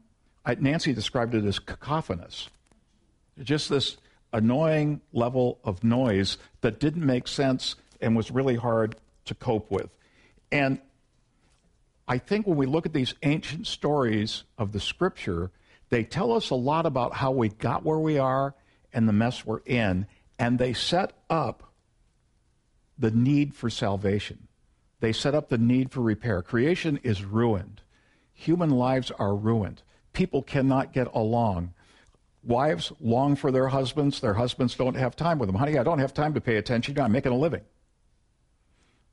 nancy 0.58 0.92
described 0.92 1.35
it 1.35 1.44
as 1.44 1.58
cacophonous. 1.58 2.49
Just 3.42 3.68
this 3.68 3.96
annoying 4.32 5.00
level 5.12 5.58
of 5.64 5.85
noise 5.85 6.38
that 6.61 6.80
didn't 6.80 7.04
make 7.04 7.28
sense 7.28 7.76
and 8.00 8.16
was 8.16 8.30
really 8.30 8.56
hard 8.56 8.96
to 9.26 9.35
cope 9.35 9.70
with. 9.70 9.90
And 10.52 10.80
i 12.08 12.18
think 12.18 12.46
when 12.46 12.56
we 12.56 12.66
look 12.66 12.87
at 12.87 12.92
these 12.92 13.14
ancient 13.25 13.66
stories 13.66 14.44
of 14.58 14.70
the 14.73 14.78
scripture 14.78 15.50
they 15.88 16.04
tell 16.04 16.32
us 16.32 16.50
a 16.50 16.54
lot 16.54 16.86
about 16.86 17.14
how 17.14 17.30
we 17.30 17.48
got 17.48 17.84
where 17.84 17.98
we 17.98 18.18
are 18.18 18.54
and 18.92 19.08
the 19.08 19.12
mess 19.12 19.44
we're 19.44 19.60
in, 19.66 20.06
and 20.38 20.58
they 20.58 20.72
set 20.72 21.12
up 21.30 21.72
the 22.98 23.10
need 23.10 23.54
for 23.54 23.70
salvation. 23.70 24.48
They 25.00 25.12
set 25.12 25.34
up 25.34 25.48
the 25.48 25.58
need 25.58 25.92
for 25.92 26.00
repair. 26.00 26.42
Creation 26.42 26.98
is 27.02 27.24
ruined. 27.24 27.82
Human 28.32 28.70
lives 28.70 29.10
are 29.18 29.34
ruined. 29.34 29.82
People 30.12 30.42
cannot 30.42 30.92
get 30.92 31.08
along. 31.14 31.74
Wives 32.42 32.92
long 33.00 33.36
for 33.36 33.50
their 33.50 33.68
husbands. 33.68 34.20
Their 34.20 34.34
husbands 34.34 34.74
don't 34.74 34.96
have 34.96 35.16
time 35.16 35.38
with 35.38 35.48
them. 35.48 35.56
Honey, 35.56 35.78
I 35.78 35.82
don't 35.82 35.98
have 35.98 36.14
time 36.14 36.34
to 36.34 36.40
pay 36.40 36.56
attention. 36.56 36.98
I'm 36.98 37.12
making 37.12 37.32
a 37.32 37.36
living. 37.36 37.62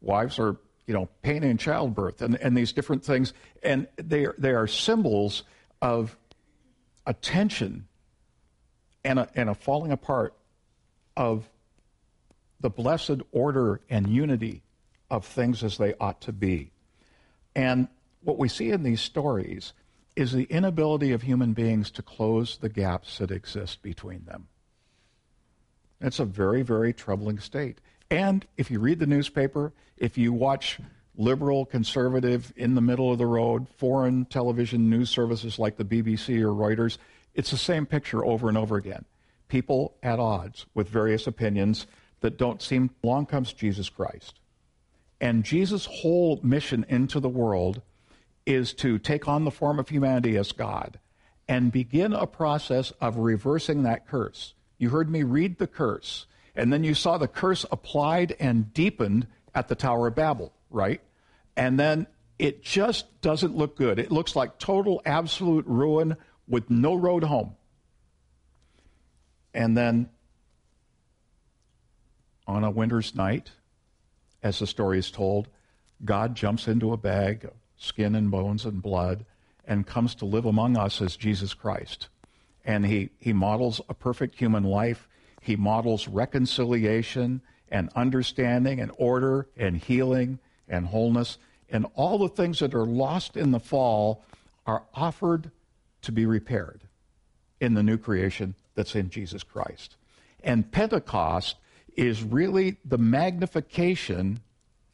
Wives 0.01 0.39
are, 0.39 0.57
you 0.87 0.93
know, 0.93 1.09
pain 1.21 1.43
in 1.43 1.57
childbirth 1.57 2.21
and, 2.21 2.35
and 2.35 2.55
these 2.55 2.73
different 2.73 3.03
things. 3.03 3.33
And 3.61 3.87
they 3.97 4.25
are, 4.25 4.35
they 4.37 4.51
are 4.51 4.67
symbols 4.67 5.43
of 5.81 6.17
a 7.05 7.13
tension 7.13 7.88
and 9.03 9.19
a, 9.19 9.29
and 9.36 9.50
a 9.50 9.55
falling 9.55 9.91
apart 9.91 10.33
of 11.15 11.50
the 12.60 12.69
blessed 12.69 13.22
order 13.31 13.81
and 13.89 14.07
unity 14.07 14.63
of 15.10 15.25
things 15.25 15.63
as 15.63 15.77
they 15.77 15.93
ought 16.00 16.22
to 16.22 16.31
be. 16.31 16.72
And 17.55 17.88
what 18.22 18.38
we 18.38 18.48
see 18.48 18.72
in 18.72 18.83
these 18.83 19.01
stories 19.01 19.74
is 20.15 20.31
the 20.31 20.43
inability 20.45 21.12
of 21.12 21.24
human 21.24 21.53
beings 21.53 21.91
to 21.91 22.01
close 22.01 22.57
the 22.57 22.69
gaps 22.69 23.17
that 23.17 23.31
exist 23.31 23.81
between 23.81 24.25
them. 24.25 24.48
It's 26.00 26.19
a 26.19 26.25
very, 26.25 26.62
very 26.62 26.93
troubling 26.93 27.39
state. 27.39 27.79
And 28.10 28.45
if 28.57 28.69
you 28.69 28.79
read 28.79 29.00
the 29.00 29.07
newspaper, 29.07 29.74
if 29.98 30.17
you 30.17 30.33
watch 30.33 30.79
liberal, 31.15 31.65
conservative, 31.65 32.51
in 32.55 32.75
the 32.75 32.82
middle 32.82 33.12
of 33.12 33.17
the 33.17 33.25
road, 33.25 33.67
foreign 33.77 34.25
television 34.25 34.89
news 34.89 35.10
services 35.10 35.60
like 35.60 35.77
the 35.77 35.86
BBC 35.86 36.41
or 36.41 36.53
Reuters, 36.53 36.98
it's 37.36 37.51
the 37.51 37.58
same 37.58 37.86
picture 37.86 38.25
over 38.25 38.50
and 38.50 38.58
over 38.58 38.77
again. 38.77 39.05
People 39.48 39.96
at 40.01 40.20
odds 40.20 40.65
with 40.74 40.89
various 40.89 41.27
opinions 41.27 41.88
that 42.22 42.38
don't 42.38 42.62
seem. 42.62 42.89
Along 43.03 43.25
comes 43.25 43.53
Jesus 43.53 43.89
Christ. 43.89 44.39
And 45.22 45.43
Jesus' 45.43 45.86
whole 45.86 46.39
mission 46.43 46.86
into 46.89 47.20
the 47.20 47.29
world 47.29 47.82
is 48.46 48.74
to 48.74 48.98
take 48.98 49.27
on 49.27 49.46
the 49.46 49.51
form 49.51 49.79
of 49.79 49.89
humanity 49.89 50.38
as 50.38 50.51
God 50.51 51.00
and 51.48 51.72
begin 51.72 52.13
a 52.13 52.25
process 52.27 52.91
of 53.00 53.17
reversing 53.17 53.84
that 53.84 54.08
curse. 54.08 54.53
You 54.77 54.89
heard 54.89 55.10
me 55.10 55.24
read 55.24 55.60
the 55.60 55.67
curse, 55.67 56.25
and 56.55 56.74
then 56.74 56.84
you 56.84 56.93
saw 56.93 57.17
the 57.17 57.27
curse 57.27 57.65
applied 57.72 58.36
and 58.39 58.74
deepened 58.74 59.27
at 59.55 59.67
the 59.67 59.75
Tower 59.75 60.08
of 60.08 60.15
Babel 60.15 60.51
right? 60.73 61.01
And 61.55 61.79
then 61.79 62.07
it 62.39 62.63
just 62.63 63.21
doesn't 63.21 63.55
look 63.55 63.77
good. 63.77 63.99
It 63.99 64.11
looks 64.11 64.35
like 64.35 64.59
total, 64.59 65.01
absolute 65.05 65.65
ruin 65.67 66.17
with 66.47 66.69
no 66.69 66.95
road 66.95 67.23
home. 67.23 67.55
And 69.53 69.77
then 69.77 70.09
on 72.47 72.63
a 72.63 72.71
winter's 72.71 73.15
night, 73.15 73.51
as 74.41 74.59
the 74.59 74.67
story 74.67 74.99
is 74.99 75.11
told, 75.11 75.47
God 76.03 76.35
jumps 76.35 76.67
into 76.67 76.91
a 76.91 76.97
bag 76.97 77.45
of 77.45 77.53
skin 77.77 78.15
and 78.15 78.29
bones 78.29 78.65
and 78.65 78.81
blood 78.81 79.25
and 79.65 79.87
comes 79.87 80.15
to 80.15 80.25
live 80.25 80.45
among 80.45 80.75
us 80.75 81.01
as 81.01 81.15
Jesus 81.15 81.53
Christ. 81.53 82.09
And 82.65 82.85
he, 82.85 83.09
he 83.19 83.31
models 83.31 83.79
a 83.87 83.93
perfect 83.93 84.35
human 84.35 84.63
life. 84.63 85.07
He 85.41 85.55
models 85.55 86.07
reconciliation 86.07 87.41
and 87.69 87.89
understanding 87.95 88.79
and 88.79 88.91
order 88.97 89.47
and 89.55 89.77
healing 89.77 90.39
and 90.67 90.88
wholeness, 90.88 91.38
and 91.70 91.86
all 91.96 92.17
the 92.17 92.29
things 92.29 92.60
that 92.60 92.74
are 92.74 92.86
lost 92.86 93.36
in 93.36 93.51
the 93.51 93.60
fall 93.60 94.24
are 94.65 94.84
offered 94.93 95.51
to 96.01 96.12
be 96.12 96.25
repaired 96.25 96.82
in 97.60 97.74
the 97.74 97.84
new 97.84 97.98
creation 97.98 98.55
that's 98.75 98.96
in 98.96 99.10
Jesus 99.10 99.43
Christ. 99.43 99.96
And 100.43 100.72
Pentecost 100.72 101.58
is 101.96 102.24
really 102.24 102.77
the 102.84 102.98
magnification, 102.98 104.41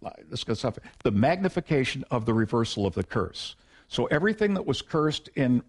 let's 0.01 0.43
go 0.43 0.53
stuff, 0.53 0.77
the 1.03 1.11
magnification 1.11 2.03
of 2.11 2.25
the 2.25 2.33
reversal 2.33 2.85
of 2.85 2.93
the 2.93 3.03
curse. 3.03 3.55
So 3.87 4.05
everything 4.05 4.53
that 4.53 4.67
was 4.67 4.81
cursed 4.81 5.29
in 5.35 5.63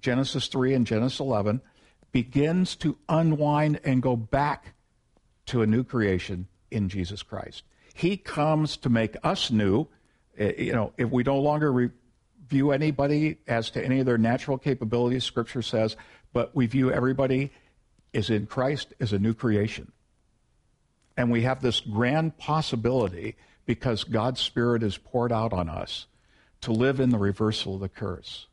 Genesis 0.00 0.46
3 0.48 0.74
and 0.74 0.86
Genesis 0.86 1.20
11 1.20 1.60
begins 2.12 2.76
to 2.76 2.96
unwind 3.08 3.80
and 3.84 4.02
go 4.02 4.16
back 4.16 4.74
to 5.46 5.62
a 5.62 5.66
new 5.66 5.82
creation 5.82 6.46
in 6.70 6.88
Jesus 6.88 7.22
Christ. 7.22 7.64
He 8.00 8.16
comes 8.16 8.78
to 8.78 8.88
make 8.88 9.14
us 9.22 9.50
new. 9.50 9.86
Eh, 10.38 10.54
you 10.56 10.72
know, 10.72 10.94
if 10.96 11.10
we 11.10 11.22
no 11.22 11.38
longer 11.38 11.92
view 12.48 12.70
anybody 12.70 13.36
as 13.46 13.68
to 13.72 13.84
any 13.84 14.00
of 14.00 14.06
their 14.06 14.16
natural 14.16 14.56
capabilities, 14.56 15.22
Scripture 15.22 15.60
says, 15.60 15.98
but 16.32 16.56
we 16.56 16.64
view 16.64 16.90
everybody 16.90 17.50
as 18.14 18.30
in 18.30 18.46
Christ 18.46 18.94
as 19.00 19.12
a 19.12 19.18
new 19.18 19.34
creation. 19.34 19.92
And 21.18 21.30
we 21.30 21.42
have 21.42 21.60
this 21.60 21.80
grand 21.80 22.38
possibility 22.38 23.36
because 23.66 24.04
God's 24.04 24.40
Spirit 24.40 24.82
is 24.82 24.96
poured 24.96 25.30
out 25.30 25.52
on 25.52 25.68
us 25.68 26.06
to 26.62 26.72
live 26.72 27.00
in 27.00 27.10
the 27.10 27.18
reversal 27.18 27.74
of 27.74 27.80
the 27.82 27.90
curse. 27.90 28.46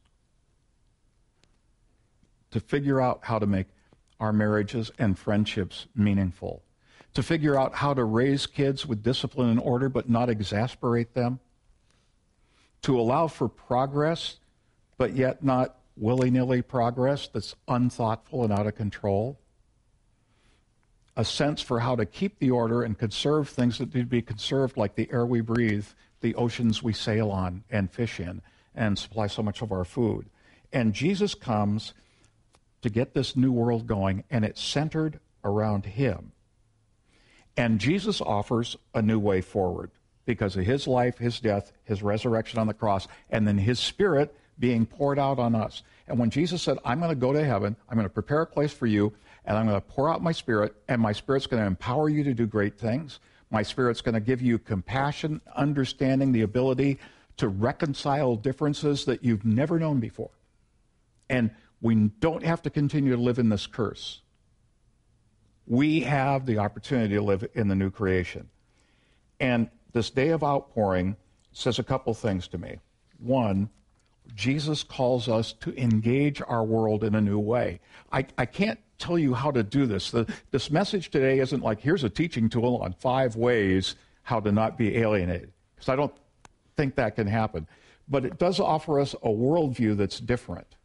To 2.52 2.60
figure 2.60 3.00
out 3.00 3.22
how 3.24 3.40
to 3.40 3.48
make 3.48 3.68
our 4.20 4.34
marriages 4.34 4.92
and 5.00 5.18
friendships 5.18 5.88
meaningful 5.96 6.64
to 7.18 7.24
figure 7.24 7.60
out 7.60 7.74
how 7.74 7.96
to 7.96 8.04
raise 8.04 8.46
kids 8.46 8.86
with 8.86 9.02
discipline 9.02 9.50
and 9.50 9.60
order 9.60 9.90
but 9.90 10.08
not 10.08 10.30
exasperate 10.30 11.16
them, 11.16 11.40
to 12.84 13.00
allow 13.00 13.26
for 13.26 13.50
progress 13.50 14.38
but 15.00 15.16
yet 15.16 15.44
not 15.44 15.80
willy 15.96 16.30
nilly 16.30 16.62
progress 16.62 17.28
that's 17.28 17.56
unthoughtful 17.68 18.44
and 18.44 18.54
out 18.54 18.68
of 18.68 18.76
control, 18.76 19.40
a 21.16 21.26
sense 21.26 21.60
for 21.60 21.80
how 21.80 21.96
to 21.96 22.06
keep 22.06 22.38
the 22.38 22.52
order 22.52 22.84
and 22.84 23.00
conserve 23.00 23.50
things 23.50 23.80
that 23.80 23.96
need 23.96 24.02
to 24.02 24.06
be 24.06 24.22
conserved, 24.22 24.78
like 24.78 24.94
the 24.94 25.10
air 25.12 25.26
we 25.26 25.42
breathe, 25.42 25.88
the 26.22 26.36
oceans 26.36 26.84
we 26.84 26.94
sail 26.94 27.32
on 27.32 27.64
and 27.72 27.92
fish 27.92 28.20
in, 28.20 28.44
and 28.76 29.00
supply 29.00 29.26
so 29.26 29.42
much 29.42 29.64
of 29.64 29.72
our 29.72 29.86
food. 29.86 30.30
And 30.72 30.94
Jesus 30.94 31.34
comes 31.34 31.96
to 32.84 32.92
get 32.92 33.16
this 33.16 33.36
new 33.36 33.52
world 33.52 33.88
going, 33.88 34.24
and 34.30 34.46
it's 34.46 34.62
centered 34.62 35.20
around 35.44 35.84
Him. 35.84 36.34
And 37.58 37.80
Jesus 37.80 38.22
offers 38.22 38.78
a 38.94 39.02
new 39.02 39.20
way 39.20 39.42
forward 39.42 39.90
because 40.26 40.56
of 40.56 40.66
his 40.66 40.88
life, 40.88 41.18
his 41.18 41.40
death, 41.40 41.74
his 41.84 42.04
resurrection 42.04 42.60
on 42.60 42.68
the 42.68 42.74
cross, 42.74 43.08
and 43.32 43.48
then 43.48 43.58
his 43.58 43.80
spirit 43.80 44.36
being 44.60 44.86
poured 44.86 45.18
out 45.18 45.40
on 45.40 45.56
us. 45.56 45.82
And 46.08 46.20
when 46.20 46.30
Jesus 46.30 46.62
said, 46.62 46.78
I'm 46.86 47.00
going 47.00 47.10
to 47.10 47.16
go 47.16 47.34
to 47.34 47.44
heaven, 47.44 47.76
I'm 47.90 47.96
going 47.96 48.06
to 48.06 48.14
prepare 48.14 48.42
a 48.42 48.48
place 48.48 48.72
for 48.72 48.86
you, 48.86 49.14
and 49.46 49.58
I'm 49.58 49.68
going 49.68 49.80
to 49.80 49.88
pour 49.88 50.10
out 50.10 50.22
my 50.22 50.32
spirit, 50.32 50.76
and 50.88 51.02
my 51.02 51.14
spirit's 51.14 51.48
going 51.48 51.62
to 51.62 51.68
empower 51.68 52.10
you 52.10 52.24
to 52.26 52.34
do 52.34 52.46
great 52.46 52.78
things. 52.78 53.20
My 53.50 53.64
spirit's 53.64 54.02
going 54.02 54.14
to 54.14 54.22
give 54.22 54.42
you 54.42 54.60
compassion, 54.60 55.42
understanding, 55.56 56.32
the 56.34 56.42
ability 56.42 57.00
to 57.38 57.48
reconcile 57.48 58.36
differences 58.36 59.06
that 59.06 59.24
you've 59.24 59.46
never 59.46 59.80
known 59.80 60.00
before. 60.00 60.32
And 61.30 61.52
we 61.82 61.96
don't 61.96 62.44
have 62.44 62.62
to 62.64 62.70
continue 62.70 63.16
to 63.16 63.22
live 63.22 63.40
in 63.40 63.50
this 63.50 63.68
curse 63.68 64.22
we 65.68 66.00
have 66.02 66.46
the 66.46 66.58
opportunity 66.58 67.16
to 67.16 67.22
live 67.22 67.48
in 67.54 67.68
the 67.68 67.76
new 67.76 67.92
creation. 67.92 68.50
And 69.40 69.70
this 69.92 70.10
day 70.10 70.30
of 70.30 70.44
outpouring 70.44 71.18
says 71.52 71.78
a 71.78 71.84
couple 71.84 72.14
things 72.14 72.48
to 72.50 72.58
me. 72.58 72.80
One, 73.20 73.70
Jesus 74.36 74.84
calls 74.84 75.28
us 75.28 75.54
to 75.54 75.80
engage 75.80 76.42
our 76.48 76.64
world 76.64 77.04
in 77.04 77.16
a 77.16 77.22
new 77.22 77.40
way. 77.40 77.80
I, 78.12 78.26
I 78.38 78.46
can't 78.46 78.80
tell 78.98 79.18
you 79.20 79.34
how 79.34 79.52
to 79.52 79.64
do 79.64 79.86
this. 79.86 80.12
The, 80.12 80.32
this 80.52 80.72
message 80.72 81.12
today 81.12 81.40
isn't 81.40 81.62
like, 81.64 81.82
here's 81.82 82.04
a 82.04 82.10
teaching 82.10 82.50
tool 82.50 82.78
on 82.78 82.94
five 82.94 83.36
ways 83.36 83.96
how 84.24 84.40
to 84.40 84.52
not 84.52 84.78
be 84.78 84.98
alienated, 84.98 85.52
because 85.76 85.90
I 85.90 85.96
don't 85.96 86.14
think 86.76 86.96
that 86.96 87.16
can 87.16 87.28
happen. 87.28 87.68
But 88.10 88.26
it 88.26 88.38
does 88.38 88.60
offer 88.60 89.00
us 89.00 89.14
a 89.16 89.30
worldview 89.30 89.98
that's 89.98 90.20
different 90.20 90.76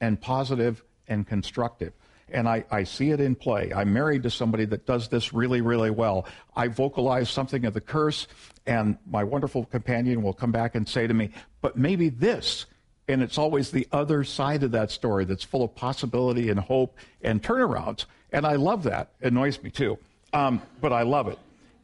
and 0.00 0.20
positive 0.20 0.84
and 1.08 1.26
constructive. 1.26 1.92
And 2.32 2.48
I, 2.48 2.64
I 2.70 2.84
see 2.84 3.10
it 3.10 3.20
in 3.20 3.36
play. 3.36 3.72
I'm 3.74 3.92
married 3.92 4.24
to 4.24 4.30
somebody 4.30 4.64
that 4.66 4.84
does 4.84 5.08
this 5.08 5.32
really, 5.32 5.60
really 5.60 5.90
well. 5.90 6.26
I 6.56 6.68
vocalize 6.68 7.30
something 7.30 7.64
of 7.64 7.74
the 7.74 7.80
curse, 7.80 8.26
and 8.66 8.98
my 9.08 9.22
wonderful 9.22 9.64
companion 9.66 10.22
will 10.22 10.32
come 10.32 10.50
back 10.50 10.74
and 10.74 10.88
say 10.88 11.06
to 11.06 11.14
me, 11.14 11.30
but 11.60 11.76
maybe 11.76 12.08
this. 12.08 12.66
And 13.08 13.22
it's 13.22 13.38
always 13.38 13.70
the 13.70 13.86
other 13.92 14.24
side 14.24 14.64
of 14.64 14.72
that 14.72 14.90
story 14.90 15.24
that's 15.24 15.44
full 15.44 15.62
of 15.62 15.74
possibility 15.76 16.50
and 16.50 16.58
hope 16.58 16.96
and 17.22 17.40
turnarounds. 17.40 18.06
And 18.32 18.44
I 18.44 18.56
love 18.56 18.82
that. 18.82 19.12
It 19.20 19.28
annoys 19.28 19.62
me 19.62 19.70
too. 19.70 19.96
Um, 20.32 20.60
but 20.80 20.92
I 20.92 21.02
love 21.02 21.28
it. 21.28 21.38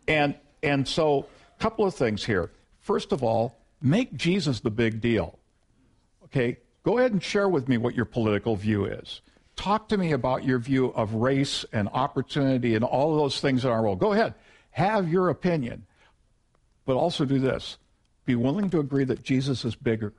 And, 0.09 0.35
and 0.63 0.87
so, 0.87 1.27
a 1.59 1.63
couple 1.63 1.87
of 1.87 1.95
things 1.95 2.25
here. 2.25 2.51
First 2.81 3.13
of 3.13 3.23
all, 3.23 3.57
make 3.81 4.15
Jesus 4.15 4.61
the 4.61 4.71
big 4.71 5.01
deal. 5.01 5.39
Okay? 6.25 6.59
Go 6.83 6.99
ahead 6.99 7.13
and 7.13 7.23
share 7.23 7.49
with 7.49 7.69
me 7.69 7.77
what 7.77 7.95
your 7.95 8.05
political 8.05 8.57
view 8.57 8.85
is. 8.87 9.21
Talk 9.56 9.88
to 9.88 9.99
me 9.99 10.12
about 10.12 10.44
your 10.44 10.59
view 10.59 10.87
of 10.87 11.14
race 11.14 11.64
and 11.73 11.88
opportunity 11.92 12.75
and 12.75 12.85
all 12.85 13.16
those 13.16 13.40
things 13.40 13.64
in 13.64 13.71
our 13.71 13.82
world. 13.82 13.99
Go 13.99 14.12
ahead. 14.12 14.35
Have 14.71 15.09
your 15.09 15.28
opinion. 15.28 15.87
But 16.85 16.97
also 16.97 17.25
do 17.25 17.38
this 17.38 17.78
be 18.25 18.35
willing 18.35 18.71
to 18.71 18.80
agree 18.80 19.04
that 19.04 19.25
Jesus 19.25 19.64
is 19.64 19.75
bigger 19.75 20.12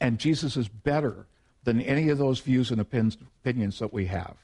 and 0.00 0.18
Jesus 0.18 0.56
is 0.56 0.68
better 0.68 1.26
than 1.64 1.80
any 1.80 2.08
of 2.08 2.18
those 2.18 2.40
views 2.40 2.70
and 2.70 2.80
opinions 2.80 3.78
that 3.78 3.92
we 3.92 4.06
have. 4.06 4.36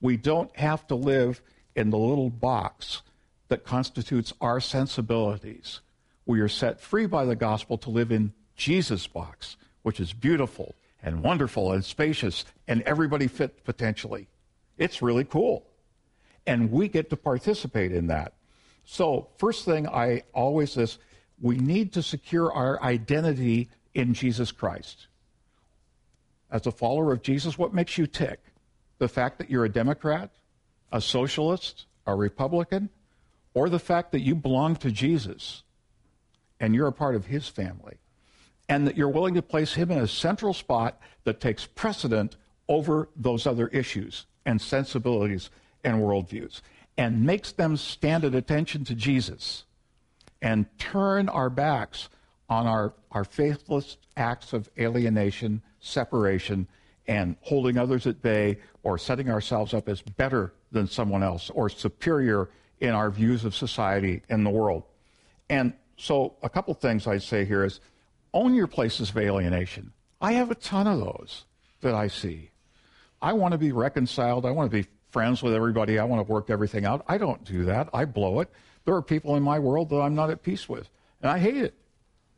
We 0.00 0.16
don't 0.16 0.54
have 0.56 0.86
to 0.88 0.94
live 0.94 1.40
in 1.74 1.90
the 1.90 1.98
little 1.98 2.30
box 2.30 3.02
that 3.48 3.64
constitutes 3.64 4.32
our 4.40 4.60
sensibilities. 4.60 5.80
We 6.26 6.40
are 6.40 6.48
set 6.48 6.80
free 6.80 7.06
by 7.06 7.24
the 7.24 7.36
gospel 7.36 7.78
to 7.78 7.90
live 7.90 8.12
in 8.12 8.32
Jesus' 8.54 9.06
box, 9.06 9.56
which 9.82 9.98
is 9.98 10.12
beautiful 10.12 10.74
and 11.02 11.22
wonderful 11.22 11.72
and 11.72 11.84
spacious, 11.84 12.44
and 12.68 12.82
everybody 12.82 13.26
fit 13.26 13.64
potentially. 13.64 14.28
It's 14.76 15.02
really 15.02 15.24
cool. 15.24 15.66
And 16.46 16.70
we 16.70 16.88
get 16.88 17.10
to 17.10 17.16
participate 17.16 17.92
in 17.92 18.08
that. 18.08 18.34
So, 18.84 19.28
first 19.38 19.64
thing 19.64 19.86
I 19.86 20.22
always 20.34 20.76
is 20.76 20.98
we 21.40 21.56
need 21.56 21.92
to 21.92 22.02
secure 22.02 22.52
our 22.52 22.82
identity 22.82 23.70
in 23.94 24.14
Jesus 24.14 24.52
Christ. 24.52 25.06
As 26.50 26.66
a 26.66 26.72
follower 26.72 27.12
of 27.12 27.22
Jesus, 27.22 27.56
what 27.56 27.72
makes 27.72 27.96
you 27.96 28.06
tick? 28.06 28.40
The 28.98 29.08
fact 29.08 29.38
that 29.38 29.50
you're 29.50 29.64
a 29.64 29.70
Democrat, 29.70 30.30
a 30.92 31.00
socialist, 31.00 31.86
a 32.06 32.14
Republican, 32.14 32.90
or 33.54 33.68
the 33.68 33.78
fact 33.78 34.12
that 34.12 34.20
you 34.20 34.34
belong 34.34 34.76
to 34.76 34.90
Jesus 34.90 35.62
and 36.58 36.74
you're 36.74 36.88
a 36.88 36.92
part 36.92 37.14
of 37.14 37.26
his 37.26 37.48
family? 37.48 37.98
And 38.70 38.86
that 38.86 38.96
you're 38.96 39.08
willing 39.08 39.34
to 39.34 39.42
place 39.42 39.74
him 39.74 39.90
in 39.90 39.98
a 39.98 40.06
central 40.06 40.54
spot 40.54 40.98
that 41.24 41.40
takes 41.40 41.66
precedent 41.66 42.36
over 42.68 43.08
those 43.16 43.44
other 43.44 43.66
issues 43.68 44.26
and 44.46 44.62
sensibilities 44.62 45.50
and 45.82 45.96
worldviews 45.96 46.62
and 46.96 47.26
makes 47.26 47.50
them 47.50 47.76
stand 47.76 48.24
at 48.24 48.34
attention 48.34 48.84
to 48.84 48.94
Jesus 48.94 49.64
and 50.40 50.66
turn 50.78 51.28
our 51.28 51.50
backs 51.50 52.08
on 52.48 52.68
our, 52.68 52.94
our 53.10 53.24
faithless 53.24 53.96
acts 54.16 54.52
of 54.52 54.70
alienation, 54.78 55.60
separation, 55.80 56.68
and 57.08 57.34
holding 57.40 57.76
others 57.76 58.06
at 58.06 58.22
bay 58.22 58.56
or 58.84 58.96
setting 58.98 59.28
ourselves 59.28 59.74
up 59.74 59.88
as 59.88 60.00
better 60.00 60.52
than 60.70 60.86
someone 60.86 61.24
else 61.24 61.50
or 61.50 61.68
superior 61.68 62.48
in 62.78 62.90
our 62.90 63.10
views 63.10 63.44
of 63.44 63.54
society 63.54 64.22
and 64.28 64.46
the 64.46 64.50
world. 64.50 64.84
And 65.48 65.72
so, 65.96 66.36
a 66.42 66.48
couple 66.48 66.72
things 66.74 67.06
I'd 67.06 67.22
say 67.22 67.44
here 67.44 67.64
is 67.64 67.80
own 68.32 68.54
your 68.54 68.66
places 68.66 69.10
of 69.10 69.18
alienation. 69.18 69.92
I 70.20 70.32
have 70.32 70.50
a 70.50 70.54
ton 70.54 70.86
of 70.86 71.00
those 71.00 71.44
that 71.80 71.94
I 71.94 72.08
see. 72.08 72.50
I 73.22 73.32
want 73.32 73.52
to 73.52 73.58
be 73.58 73.72
reconciled. 73.72 74.46
I 74.46 74.50
want 74.50 74.70
to 74.70 74.82
be 74.82 74.88
friends 75.10 75.42
with 75.42 75.54
everybody. 75.54 75.98
I 75.98 76.04
want 76.04 76.26
to 76.26 76.32
work 76.32 76.50
everything 76.50 76.84
out. 76.84 77.04
I 77.08 77.18
don't 77.18 77.44
do 77.44 77.64
that. 77.64 77.88
I 77.92 78.04
blow 78.04 78.40
it. 78.40 78.50
There 78.84 78.94
are 78.94 79.02
people 79.02 79.36
in 79.36 79.42
my 79.42 79.58
world 79.58 79.90
that 79.90 80.00
I'm 80.00 80.14
not 80.14 80.30
at 80.30 80.42
peace 80.42 80.68
with, 80.68 80.88
and 81.20 81.30
I 81.30 81.38
hate 81.38 81.56
it. 81.56 81.74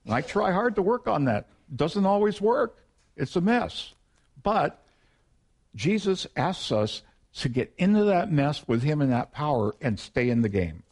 And 0.04 0.14
I 0.14 0.20
try 0.20 0.52
hard 0.52 0.74
to 0.76 0.82
work 0.82 1.06
on 1.06 1.26
that. 1.26 1.48
Doesn't 1.74 2.06
always 2.06 2.40
work. 2.40 2.78
It's 3.16 3.36
a 3.36 3.40
mess. 3.40 3.94
But 4.42 4.82
Jesus 5.74 6.26
asks 6.36 6.72
us 6.72 7.02
to 7.36 7.48
get 7.48 7.72
into 7.78 8.04
that 8.04 8.30
mess 8.30 8.66
with 8.66 8.82
him 8.82 9.00
in 9.00 9.10
that 9.10 9.32
power 9.32 9.74
and 9.80 9.98
stay 9.98 10.28
in 10.28 10.42
the 10.42 10.48
game. 10.48 10.82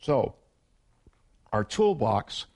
So, 0.00 0.34
our 1.52 1.64
toolbox 1.64 2.46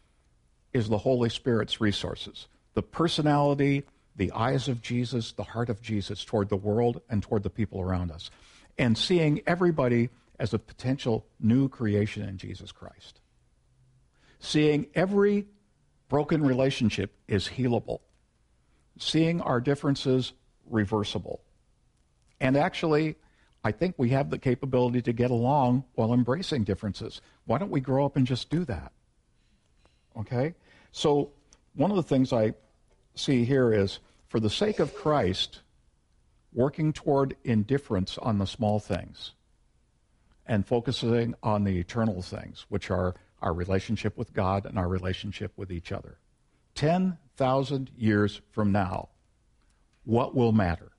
is 0.72 0.88
the 0.88 0.98
Holy 0.98 1.30
Spirit's 1.30 1.80
resources 1.80 2.46
the 2.74 2.82
personality, 2.82 3.82
the 4.14 4.30
eyes 4.32 4.68
of 4.68 4.80
Jesus, 4.80 5.32
the 5.32 5.42
heart 5.42 5.68
of 5.68 5.82
Jesus 5.82 6.24
toward 6.24 6.48
the 6.48 6.56
world 6.56 7.00
and 7.10 7.22
toward 7.22 7.42
the 7.42 7.50
people 7.50 7.80
around 7.80 8.12
us, 8.12 8.30
and 8.78 8.96
seeing 8.96 9.40
everybody 9.46 10.08
as 10.38 10.54
a 10.54 10.58
potential 10.58 11.26
new 11.40 11.68
creation 11.68 12.22
in 12.22 12.38
Jesus 12.38 12.72
Christ. 12.72 13.20
Seeing 14.38 14.86
every 14.94 15.46
broken 16.08 16.42
relationship 16.42 17.12
is 17.28 17.48
healable, 17.48 18.00
seeing 18.98 19.40
our 19.40 19.60
differences 19.60 20.32
reversible. 20.64 21.42
And 22.40 22.56
actually, 22.56 23.16
I 23.62 23.72
think 23.72 23.94
we 23.98 24.10
have 24.10 24.30
the 24.30 24.38
capability 24.38 25.02
to 25.02 25.12
get 25.12 25.30
along 25.30 25.84
while 25.94 26.14
embracing 26.14 26.64
differences. 26.64 27.20
Why 27.50 27.58
don't 27.58 27.72
we 27.72 27.80
grow 27.80 28.06
up 28.06 28.14
and 28.14 28.28
just 28.28 28.48
do 28.48 28.64
that? 28.66 28.92
Okay? 30.16 30.54
So, 30.92 31.32
one 31.74 31.90
of 31.90 31.96
the 31.96 32.02
things 32.04 32.32
I 32.32 32.54
see 33.16 33.44
here 33.44 33.72
is 33.72 33.98
for 34.28 34.38
the 34.38 34.48
sake 34.48 34.78
of 34.78 34.94
Christ, 34.94 35.58
working 36.52 36.92
toward 36.92 37.36
indifference 37.42 38.18
on 38.18 38.38
the 38.38 38.46
small 38.46 38.78
things 38.78 39.32
and 40.46 40.64
focusing 40.64 41.34
on 41.42 41.64
the 41.64 41.76
eternal 41.76 42.22
things, 42.22 42.66
which 42.68 42.88
are 42.88 43.16
our 43.42 43.52
relationship 43.52 44.16
with 44.16 44.32
God 44.32 44.64
and 44.64 44.78
our 44.78 44.86
relationship 44.86 45.50
with 45.56 45.72
each 45.72 45.90
other. 45.90 46.18
10,000 46.76 47.90
years 47.96 48.40
from 48.52 48.70
now, 48.70 49.08
what 50.04 50.36
will 50.36 50.52
matter? 50.52 50.92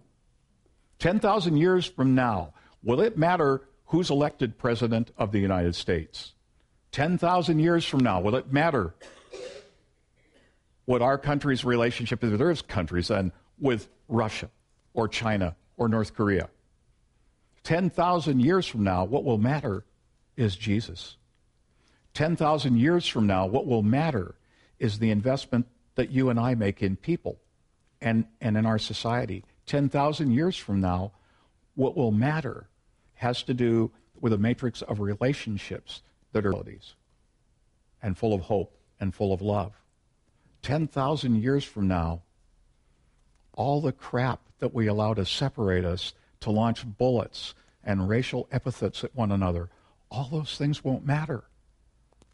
10,000 0.99 1.55
years 1.55 1.85
from 1.85 2.13
now, 2.13 2.53
will 2.83 2.99
it 2.99 3.17
matter 3.17 3.61
who's 3.85 4.09
elected 4.09 4.57
president 4.57 5.11
of 5.17 5.31
the 5.31 5.39
United 5.39 5.75
States? 5.75 6.33
10,000 6.91 7.59
years 7.59 7.85
from 7.85 8.01
now, 8.01 8.19
will 8.19 8.35
it 8.35 8.51
matter 8.51 8.93
what 10.85 11.01
our 11.01 11.17
country's 11.17 11.63
relationship 11.63 12.23
is? 12.23 12.37
There's 12.37 12.61
countries 12.61 13.09
and 13.09 13.31
with 13.59 13.87
Russia 14.07 14.49
or 14.93 15.07
China 15.07 15.55
or 15.77 15.87
North 15.87 16.13
Korea. 16.13 16.49
10,000 17.63 18.39
years 18.39 18.65
from 18.67 18.83
now, 18.83 19.05
what 19.05 19.23
will 19.23 19.37
matter 19.37 19.85
is 20.35 20.55
Jesus. 20.55 21.17
10,000 22.13 22.77
years 22.77 23.07
from 23.07 23.27
now, 23.27 23.45
what 23.45 23.67
will 23.67 23.83
matter 23.83 24.35
is 24.79 24.99
the 24.99 25.11
investment 25.11 25.67
that 25.95 26.11
you 26.11 26.29
and 26.29 26.39
I 26.39 26.55
make 26.55 26.81
in 26.81 26.95
people 26.95 27.39
and, 28.01 28.25
and 28.41 28.57
in 28.57 28.65
our 28.65 28.79
society. 28.79 29.45
10,000 29.67 30.31
years 30.31 30.57
from 30.57 30.81
now, 30.81 31.11
what 31.75 31.95
will 31.95 32.11
matter 32.11 32.67
has 33.13 33.43
to 33.43 33.53
do 33.53 33.91
with 34.19 34.33
a 34.33 34.37
matrix 34.37 34.81
of 34.81 34.99
relationships 34.99 36.01
that 36.31 36.45
are 36.45 36.55
and 38.01 38.17
full 38.17 38.33
of 38.33 38.41
hope 38.41 38.77
and 38.99 39.13
full 39.13 39.33
of 39.33 39.41
love. 39.41 39.73
10,000 40.61 41.35
years 41.35 41.63
from 41.63 41.87
now, 41.87 42.21
all 43.53 43.81
the 43.81 43.91
crap 43.91 44.41
that 44.59 44.73
we 44.73 44.87
allow 44.87 45.13
to 45.13 45.25
separate 45.25 45.85
us, 45.85 46.13
to 46.39 46.51
launch 46.51 46.85
bullets 46.85 47.53
and 47.83 48.07
racial 48.07 48.47
epithets 48.51 49.03
at 49.03 49.15
one 49.15 49.31
another, 49.31 49.69
all 50.09 50.29
those 50.31 50.57
things 50.57 50.83
won't 50.83 51.05
matter. 51.05 51.43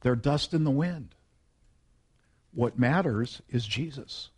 They're 0.02 0.16
dust 0.16 0.54
in 0.54 0.64
the 0.64 0.72
wind. 0.72 1.16
What 2.54 2.80
matters 2.80 3.42
is 3.50 3.66
Jesus. 3.66 4.30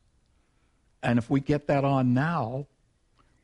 And 1.02 1.18
if 1.18 1.30
we 1.30 1.40
get 1.40 1.68
that 1.68 1.86
on 1.86 2.14
now, 2.14 2.68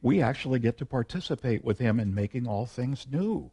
we 0.02 0.22
actually 0.22 0.60
get 0.60 0.78
to 0.78 0.86
participate 0.86 1.64
with 1.64 1.80
him 1.80 2.00
in 2.00 2.14
making 2.14 2.48
all 2.48 2.66
things 2.66 3.08
new. 3.10 3.50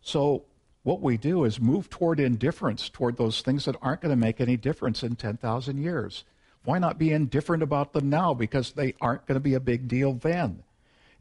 So, 0.00 0.44
what 0.82 1.02
we 1.02 1.16
do 1.16 1.44
is 1.44 1.60
move 1.60 1.90
toward 1.90 2.18
indifference 2.18 2.88
toward 2.88 3.16
those 3.16 3.42
things 3.42 3.66
that 3.66 3.76
aren't 3.82 4.00
going 4.00 4.10
to 4.10 4.16
make 4.16 4.40
any 4.40 4.56
difference 4.56 5.02
in 5.02 5.16
10,000 5.16 5.78
years. 5.78 6.24
Why 6.64 6.78
not 6.78 6.98
be 6.98 7.12
indifferent 7.12 7.62
about 7.62 7.92
them 7.92 8.10
now? 8.10 8.34
Because 8.34 8.72
they 8.72 8.94
aren't 9.00 9.26
going 9.26 9.36
to 9.36 9.40
be 9.40 9.54
a 9.54 9.60
big 9.60 9.88
deal 9.88 10.14
then. 10.14 10.62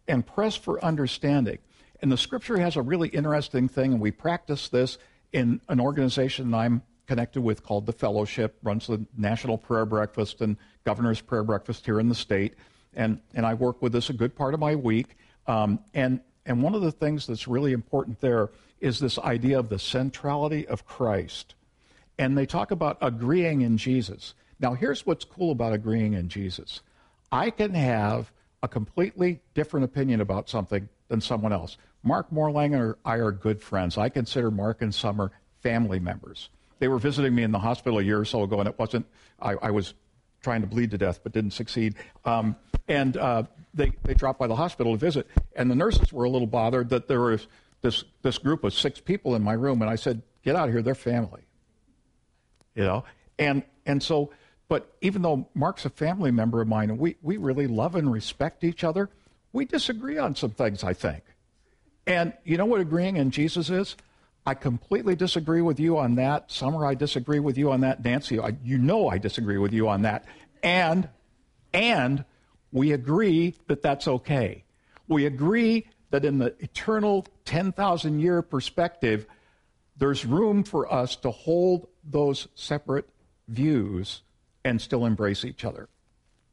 And 0.08 0.26
press 0.26 0.56
for 0.56 0.84
understanding. 0.84 1.60
And 2.02 2.12
the 2.12 2.17
scripture 2.17 2.58
has 2.58 2.76
a 2.76 2.82
really 2.82 3.10
interesting 3.10 3.67
thing, 3.67 3.93
and 3.93 4.02
we 4.02 4.12
practice 4.12 4.69
this 4.69 4.98
in 5.34 5.62
an 5.67 5.80
organization 5.80 6.54
I'm 6.54 6.82
connected 7.08 7.41
with 7.41 7.63
called 7.63 7.86
the 7.86 7.93
Fellowship, 7.93 8.58
runs 8.63 8.88
the 8.88 9.06
National 9.17 9.58
Prayer 9.58 9.86
Breakfast 9.86 10.41
and 10.41 10.58
Governor's 10.86 11.22
Prayer 11.22 11.43
Breakfast 11.43 11.86
here 11.86 12.00
in 12.00 12.08
the 12.08 12.15
state. 12.15 12.56
and, 12.93 13.19
and 13.34 13.45
I 13.45 13.54
work 13.54 13.82
with 13.82 13.91
this 13.91 14.10
a 14.10 14.13
good 14.13 14.36
part 14.36 14.54
of 14.54 14.60
my 14.60 14.76
week. 14.76 15.17
Um, 15.48 15.80
and, 15.93 16.22
and 16.50 16.64
one 16.64 16.74
of 16.74 16.82
the 16.82 16.92
things 16.92 17.28
that's 17.28 17.48
really 17.48 17.74
important 17.74 18.20
there 18.22 18.50
is 18.82 19.00
this 19.00 19.20
idea 19.20 19.60
of 19.60 19.70
the 19.70 19.78
centrality 19.78 20.68
of 20.68 20.86
Christ. 20.86 21.54
And 22.18 22.36
they 22.36 22.48
talk 22.48 22.72
about 22.72 22.98
agreeing 23.02 23.62
in 23.62 23.78
Jesus. 23.78 24.34
Now, 24.60 24.74
here's 24.74 25.06
what's 25.06 25.24
cool 25.24 25.52
about 25.52 25.74
agreeing 25.74 26.14
in 26.14 26.28
Jesus 26.28 26.82
I 27.32 27.52
can 27.52 27.76
have 27.76 28.32
a 28.64 28.68
completely 28.68 29.40
different 29.54 29.86
opinion 29.86 30.22
about 30.22 30.50
something 30.50 30.90
than 31.08 31.22
someone 31.22 31.54
else. 31.54 31.78
Mark 32.04 32.32
Morlang 32.32 32.74
and 32.74 32.96
I 33.06 33.18
are 33.18 33.32
good 33.32 33.62
friends. 33.62 33.98
I 33.98 34.10
consider 34.10 34.50
Mark 34.50 34.82
and 34.82 34.94
Summer 34.94 35.32
family 35.62 36.00
members. 36.00 36.50
They 36.80 36.88
were 36.88 36.98
visiting 36.98 37.36
me 37.36 37.44
in 37.44 37.52
the 37.52 37.60
hospital 37.60 38.00
a 38.00 38.04
year 38.04 38.20
or 38.20 38.26
so 38.26 38.44
ago, 38.44 38.60
and 38.60 38.68
it 38.68 38.80
wasn't, 38.80 39.06
I, 39.40 39.54
I 39.62 39.72
was 39.72 39.94
trying 40.42 40.62
to 40.62 40.68
bleed 40.68 40.92
to 40.92 40.98
death 40.98 41.20
but 41.22 41.32
didn't 41.32 41.52
succeed. 41.52 41.96
Um, 42.26 42.56
and 42.89 43.15
uh, 43.15 43.43
they, 43.73 43.93
they 44.04 44.15
dropped 44.15 44.39
by 44.39 44.47
the 44.47 44.56
hospital 44.56 44.93
to 44.93 44.97
visit, 44.97 45.28
and 45.56 45.71
the 45.71 45.75
nurses 45.75 46.12
were 46.12 46.25
a 46.25 46.30
little 46.30 46.47
bothered 46.47 46.89
that 46.89 47.08
there 47.08 47.21
was 47.21 47.47
this, 47.82 48.04
this 48.23 48.38
group 48.38 48.63
of 48.63 48.73
six 48.73 48.99
people 48.99 49.36
in 49.36 49.43
my 49.43 49.54
room, 49.54 49.82
and 49.82 49.89
I 49.89 49.95
said, 49.95 50.23
Get 50.43 50.56
out 50.56 50.69
of 50.69 50.73
here, 50.73 50.82
they're 50.82 50.95
family. 50.95 51.41
You 52.73 52.84
know? 52.84 53.04
And, 53.38 53.63
and 53.86 54.02
so, 54.02 54.32
but 54.69 54.95
even 55.02 55.21
though 55.21 55.47
Mark's 55.54 55.86
a 55.86 55.89
family 55.89 56.32
member 56.32 56.62
of 56.62 56.67
mine 56.67 56.89
and 56.89 56.97
we, 56.97 57.17
we 57.21 57.38
really 57.38 57.67
love 57.67 57.95
and 57.95 58.12
respect 58.12 58.63
each 58.63 58.84
other, 58.84 59.10
we 59.52 59.65
disagree 59.65 60.17
on 60.17 60.36
some 60.36 60.52
things, 60.52 60.84
I 60.84 60.93
think. 60.93 61.23
And 62.08 62.34
you 62.45 62.58
know 62.58 62.65
what 62.65 62.80
agreeing 62.80 63.17
in 63.17 63.32
Jesus 63.32 63.69
is? 63.69 63.97
I 64.45 64.54
completely 64.54 65.15
disagree 65.15 65.62
with 65.62 65.80
you 65.80 65.97
on 65.97 66.15
that. 66.15 66.52
Summer, 66.52 66.86
I 66.86 66.95
disagree 66.95 67.39
with 67.39 67.58
you 67.58 67.71
on 67.71 67.82
that. 67.82 68.04
Nancy, 68.04 68.39
I, 68.39 68.56
you 68.63 68.78
know 68.78 69.10
I 69.10 69.17
disagree 69.17 69.58
with 69.58 69.73
you 69.73 69.89
on 69.89 70.04
that. 70.04 70.25
And, 70.63 71.10
and 71.73 72.23
we 72.72 72.92
agree 72.92 73.56
that 73.68 73.82
that's 73.82 74.08
okay. 74.08 74.64
We 75.08 75.26
agree 75.26 75.88
that 76.12 76.26
in 76.26 76.40
the 76.40 76.56
eternal 76.60 77.26
10,000 77.46 78.20
year 78.20 78.42
perspective, 78.42 79.26
there's 79.98 80.26
room 80.26 80.64
for 80.64 80.92
us 80.92 81.16
to 81.18 81.32
hold 81.32 81.88
those 82.04 82.48
separate 82.56 83.10
views 83.48 84.22
and 84.64 84.80
still 84.80 85.06
embrace 85.06 85.44
each 85.46 85.66
other. 85.66 85.90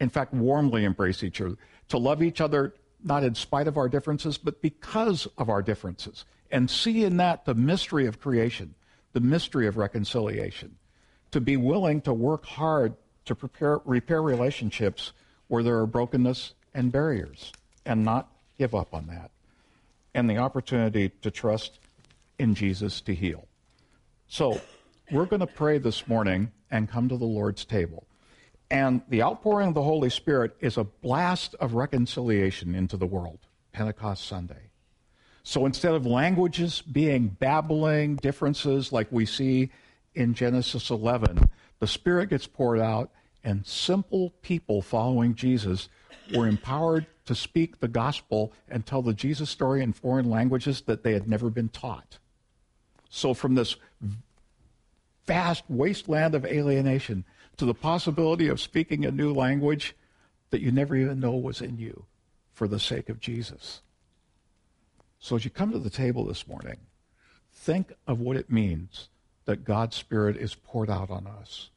In 0.00 0.08
fact, 0.08 0.34
warmly 0.34 0.84
embrace 0.84 1.22
each 1.22 1.40
other. 1.40 1.56
To 1.88 1.98
love 1.98 2.22
each 2.22 2.40
other, 2.40 2.74
not 3.02 3.24
in 3.24 3.34
spite 3.34 3.68
of 3.68 3.76
our 3.76 3.88
differences, 3.88 4.36
but 4.38 4.60
because 4.60 5.26
of 5.38 5.48
our 5.48 5.62
differences. 5.62 6.24
And 6.50 6.70
see 6.70 7.04
in 7.04 7.16
that 7.18 7.44
the 7.44 7.54
mystery 7.54 8.06
of 8.06 8.20
creation, 8.20 8.74
the 9.12 9.20
mystery 9.20 9.66
of 9.66 9.76
reconciliation. 9.76 10.76
To 11.32 11.40
be 11.40 11.56
willing 11.56 12.00
to 12.02 12.12
work 12.12 12.44
hard 12.44 12.94
to 13.24 13.34
prepare, 13.34 13.80
repair 13.84 14.22
relationships 14.22 15.12
where 15.48 15.62
there 15.62 15.78
are 15.78 15.86
brokenness 15.86 16.54
and 16.74 16.92
barriers, 16.92 17.52
and 17.84 18.04
not 18.04 18.28
give 18.58 18.74
up 18.74 18.94
on 18.94 19.06
that. 19.06 19.30
And 20.14 20.28
the 20.28 20.38
opportunity 20.38 21.10
to 21.22 21.30
trust 21.30 21.78
in 22.38 22.54
Jesus 22.54 23.00
to 23.02 23.14
heal. 23.14 23.46
So, 24.28 24.60
we're 25.10 25.26
going 25.26 25.40
to 25.40 25.46
pray 25.46 25.78
this 25.78 26.08
morning 26.08 26.50
and 26.70 26.88
come 26.88 27.08
to 27.08 27.16
the 27.16 27.24
Lord's 27.24 27.64
table. 27.64 28.06
And 28.70 29.02
the 29.08 29.22
outpouring 29.22 29.68
of 29.68 29.74
the 29.74 29.82
Holy 29.82 30.10
Spirit 30.10 30.56
is 30.60 30.76
a 30.76 30.84
blast 30.84 31.54
of 31.60 31.74
reconciliation 31.74 32.74
into 32.74 32.96
the 32.96 33.06
world, 33.06 33.38
Pentecost 33.72 34.26
Sunday. 34.26 34.70
So 35.44 35.64
instead 35.64 35.94
of 35.94 36.04
languages 36.04 36.82
being 36.82 37.28
babbling 37.28 38.16
differences 38.16 38.90
like 38.90 39.06
we 39.12 39.26
see 39.26 39.70
in 40.16 40.34
Genesis 40.34 40.90
11, 40.90 41.38
the 41.78 41.86
Spirit 41.86 42.30
gets 42.30 42.48
poured 42.48 42.80
out, 42.80 43.12
and 43.46 43.64
simple 43.64 44.30
people 44.42 44.82
following 44.82 45.36
Jesus 45.36 45.88
were 46.34 46.48
empowered 46.48 47.06
to 47.26 47.34
speak 47.34 47.78
the 47.78 47.86
gospel 47.86 48.52
and 48.68 48.84
tell 48.84 49.02
the 49.02 49.14
Jesus 49.14 49.48
story 49.48 49.82
in 49.82 49.92
foreign 49.92 50.28
languages 50.28 50.80
that 50.82 51.04
they 51.04 51.12
had 51.12 51.28
never 51.28 51.48
been 51.48 51.68
taught. 51.68 52.18
So, 53.08 53.34
from 53.34 53.54
this 53.54 53.76
vast 55.26 55.62
wasteland 55.68 56.34
of 56.34 56.44
alienation 56.44 57.24
to 57.56 57.64
the 57.64 57.72
possibility 57.72 58.48
of 58.48 58.60
speaking 58.60 59.04
a 59.04 59.12
new 59.12 59.32
language 59.32 59.94
that 60.50 60.60
you 60.60 60.72
never 60.72 60.96
even 60.96 61.20
know 61.20 61.36
was 61.36 61.60
in 61.60 61.78
you 61.78 62.04
for 62.52 62.66
the 62.66 62.80
sake 62.80 63.08
of 63.08 63.20
Jesus. 63.20 63.80
So, 65.20 65.36
as 65.36 65.44
you 65.44 65.52
come 65.52 65.70
to 65.70 65.78
the 65.78 65.88
table 65.88 66.24
this 66.24 66.48
morning, 66.48 66.78
think 67.52 67.92
of 68.08 68.18
what 68.18 68.36
it 68.36 68.50
means 68.50 69.08
that 69.44 69.64
God's 69.64 69.94
Spirit 69.94 70.36
is 70.36 70.56
poured 70.56 70.90
out 70.90 71.10
on 71.10 71.28
us, 71.28 71.70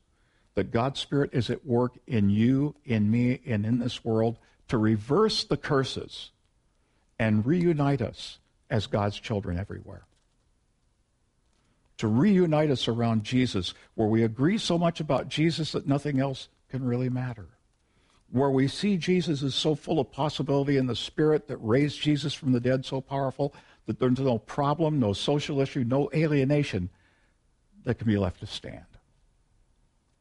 that 0.59 0.71
God's 0.71 0.99
Spirit 0.99 1.31
is 1.33 1.49
at 1.49 1.65
work 1.65 1.93
in 2.05 2.29
you, 2.29 2.75
in 2.85 3.09
me, 3.09 3.41
and 3.45 3.65
in 3.65 3.79
this 3.79 4.05
world 4.05 4.37
to 4.67 4.77
reverse 4.77 5.43
the 5.43 5.57
curses 5.57 6.29
and 7.17 7.45
reunite 7.45 8.01
us 8.01 8.39
as 8.69 8.85
God's 8.85 9.19
children 9.19 9.57
everywhere 9.57 10.05
to 11.99 12.07
reunite 12.07 12.71
us 12.71 12.87
around 12.87 13.25
Jesus, 13.25 13.73
where 13.95 14.07
we 14.07 14.23
agree 14.23 14.57
so 14.57 14.77
much 14.77 15.01
about 15.01 15.27
Jesus 15.27 15.73
that 15.73 15.85
nothing 15.85 16.21
else 16.21 16.47
can 16.69 16.81
really 16.85 17.09
matter. 17.09 17.49
Where 18.31 18.49
we 18.49 18.69
see 18.69 18.95
Jesus 18.95 19.41
is 19.41 19.53
so 19.53 19.75
full 19.75 19.99
of 19.99 20.09
possibility 20.09 20.77
in 20.77 20.87
the 20.87 20.95
spirit 20.95 21.49
that 21.49 21.57
raised 21.57 21.99
Jesus 21.99 22.33
from 22.33 22.53
the 22.53 22.61
dead 22.61 22.85
so 22.85 23.01
powerful 23.01 23.53
that 23.85 23.99
there's 23.99 24.17
no 24.17 24.37
problem, 24.37 25.01
no 25.01 25.11
social 25.11 25.59
issue, 25.59 25.83
no 25.83 26.09
alienation 26.13 26.89
that 27.83 27.95
can 27.95 28.07
be 28.07 28.17
left 28.17 28.39
to 28.39 28.45
stand. 28.45 28.85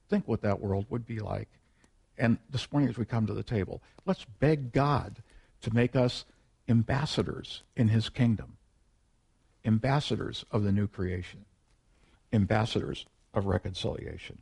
Think 0.08 0.26
what 0.26 0.42
that 0.42 0.60
world 0.60 0.86
would 0.90 1.06
be 1.06 1.18
like. 1.18 1.48
And 2.16 2.38
this 2.50 2.70
morning, 2.72 2.88
as 2.88 2.98
we 2.98 3.04
come 3.04 3.26
to 3.26 3.34
the 3.34 3.42
table, 3.42 3.82
let's 4.06 4.24
beg 4.40 4.72
God 4.72 5.22
to 5.62 5.74
make 5.74 5.94
us 5.94 6.24
ambassadors 6.68 7.62
in 7.76 7.88
his 7.88 8.08
kingdom, 8.08 8.56
ambassadors 9.64 10.44
of 10.50 10.64
the 10.64 10.72
new 10.72 10.86
creation 10.88 11.44
ambassadors 12.32 13.06
of 13.34 13.46
reconciliation. 13.46 14.38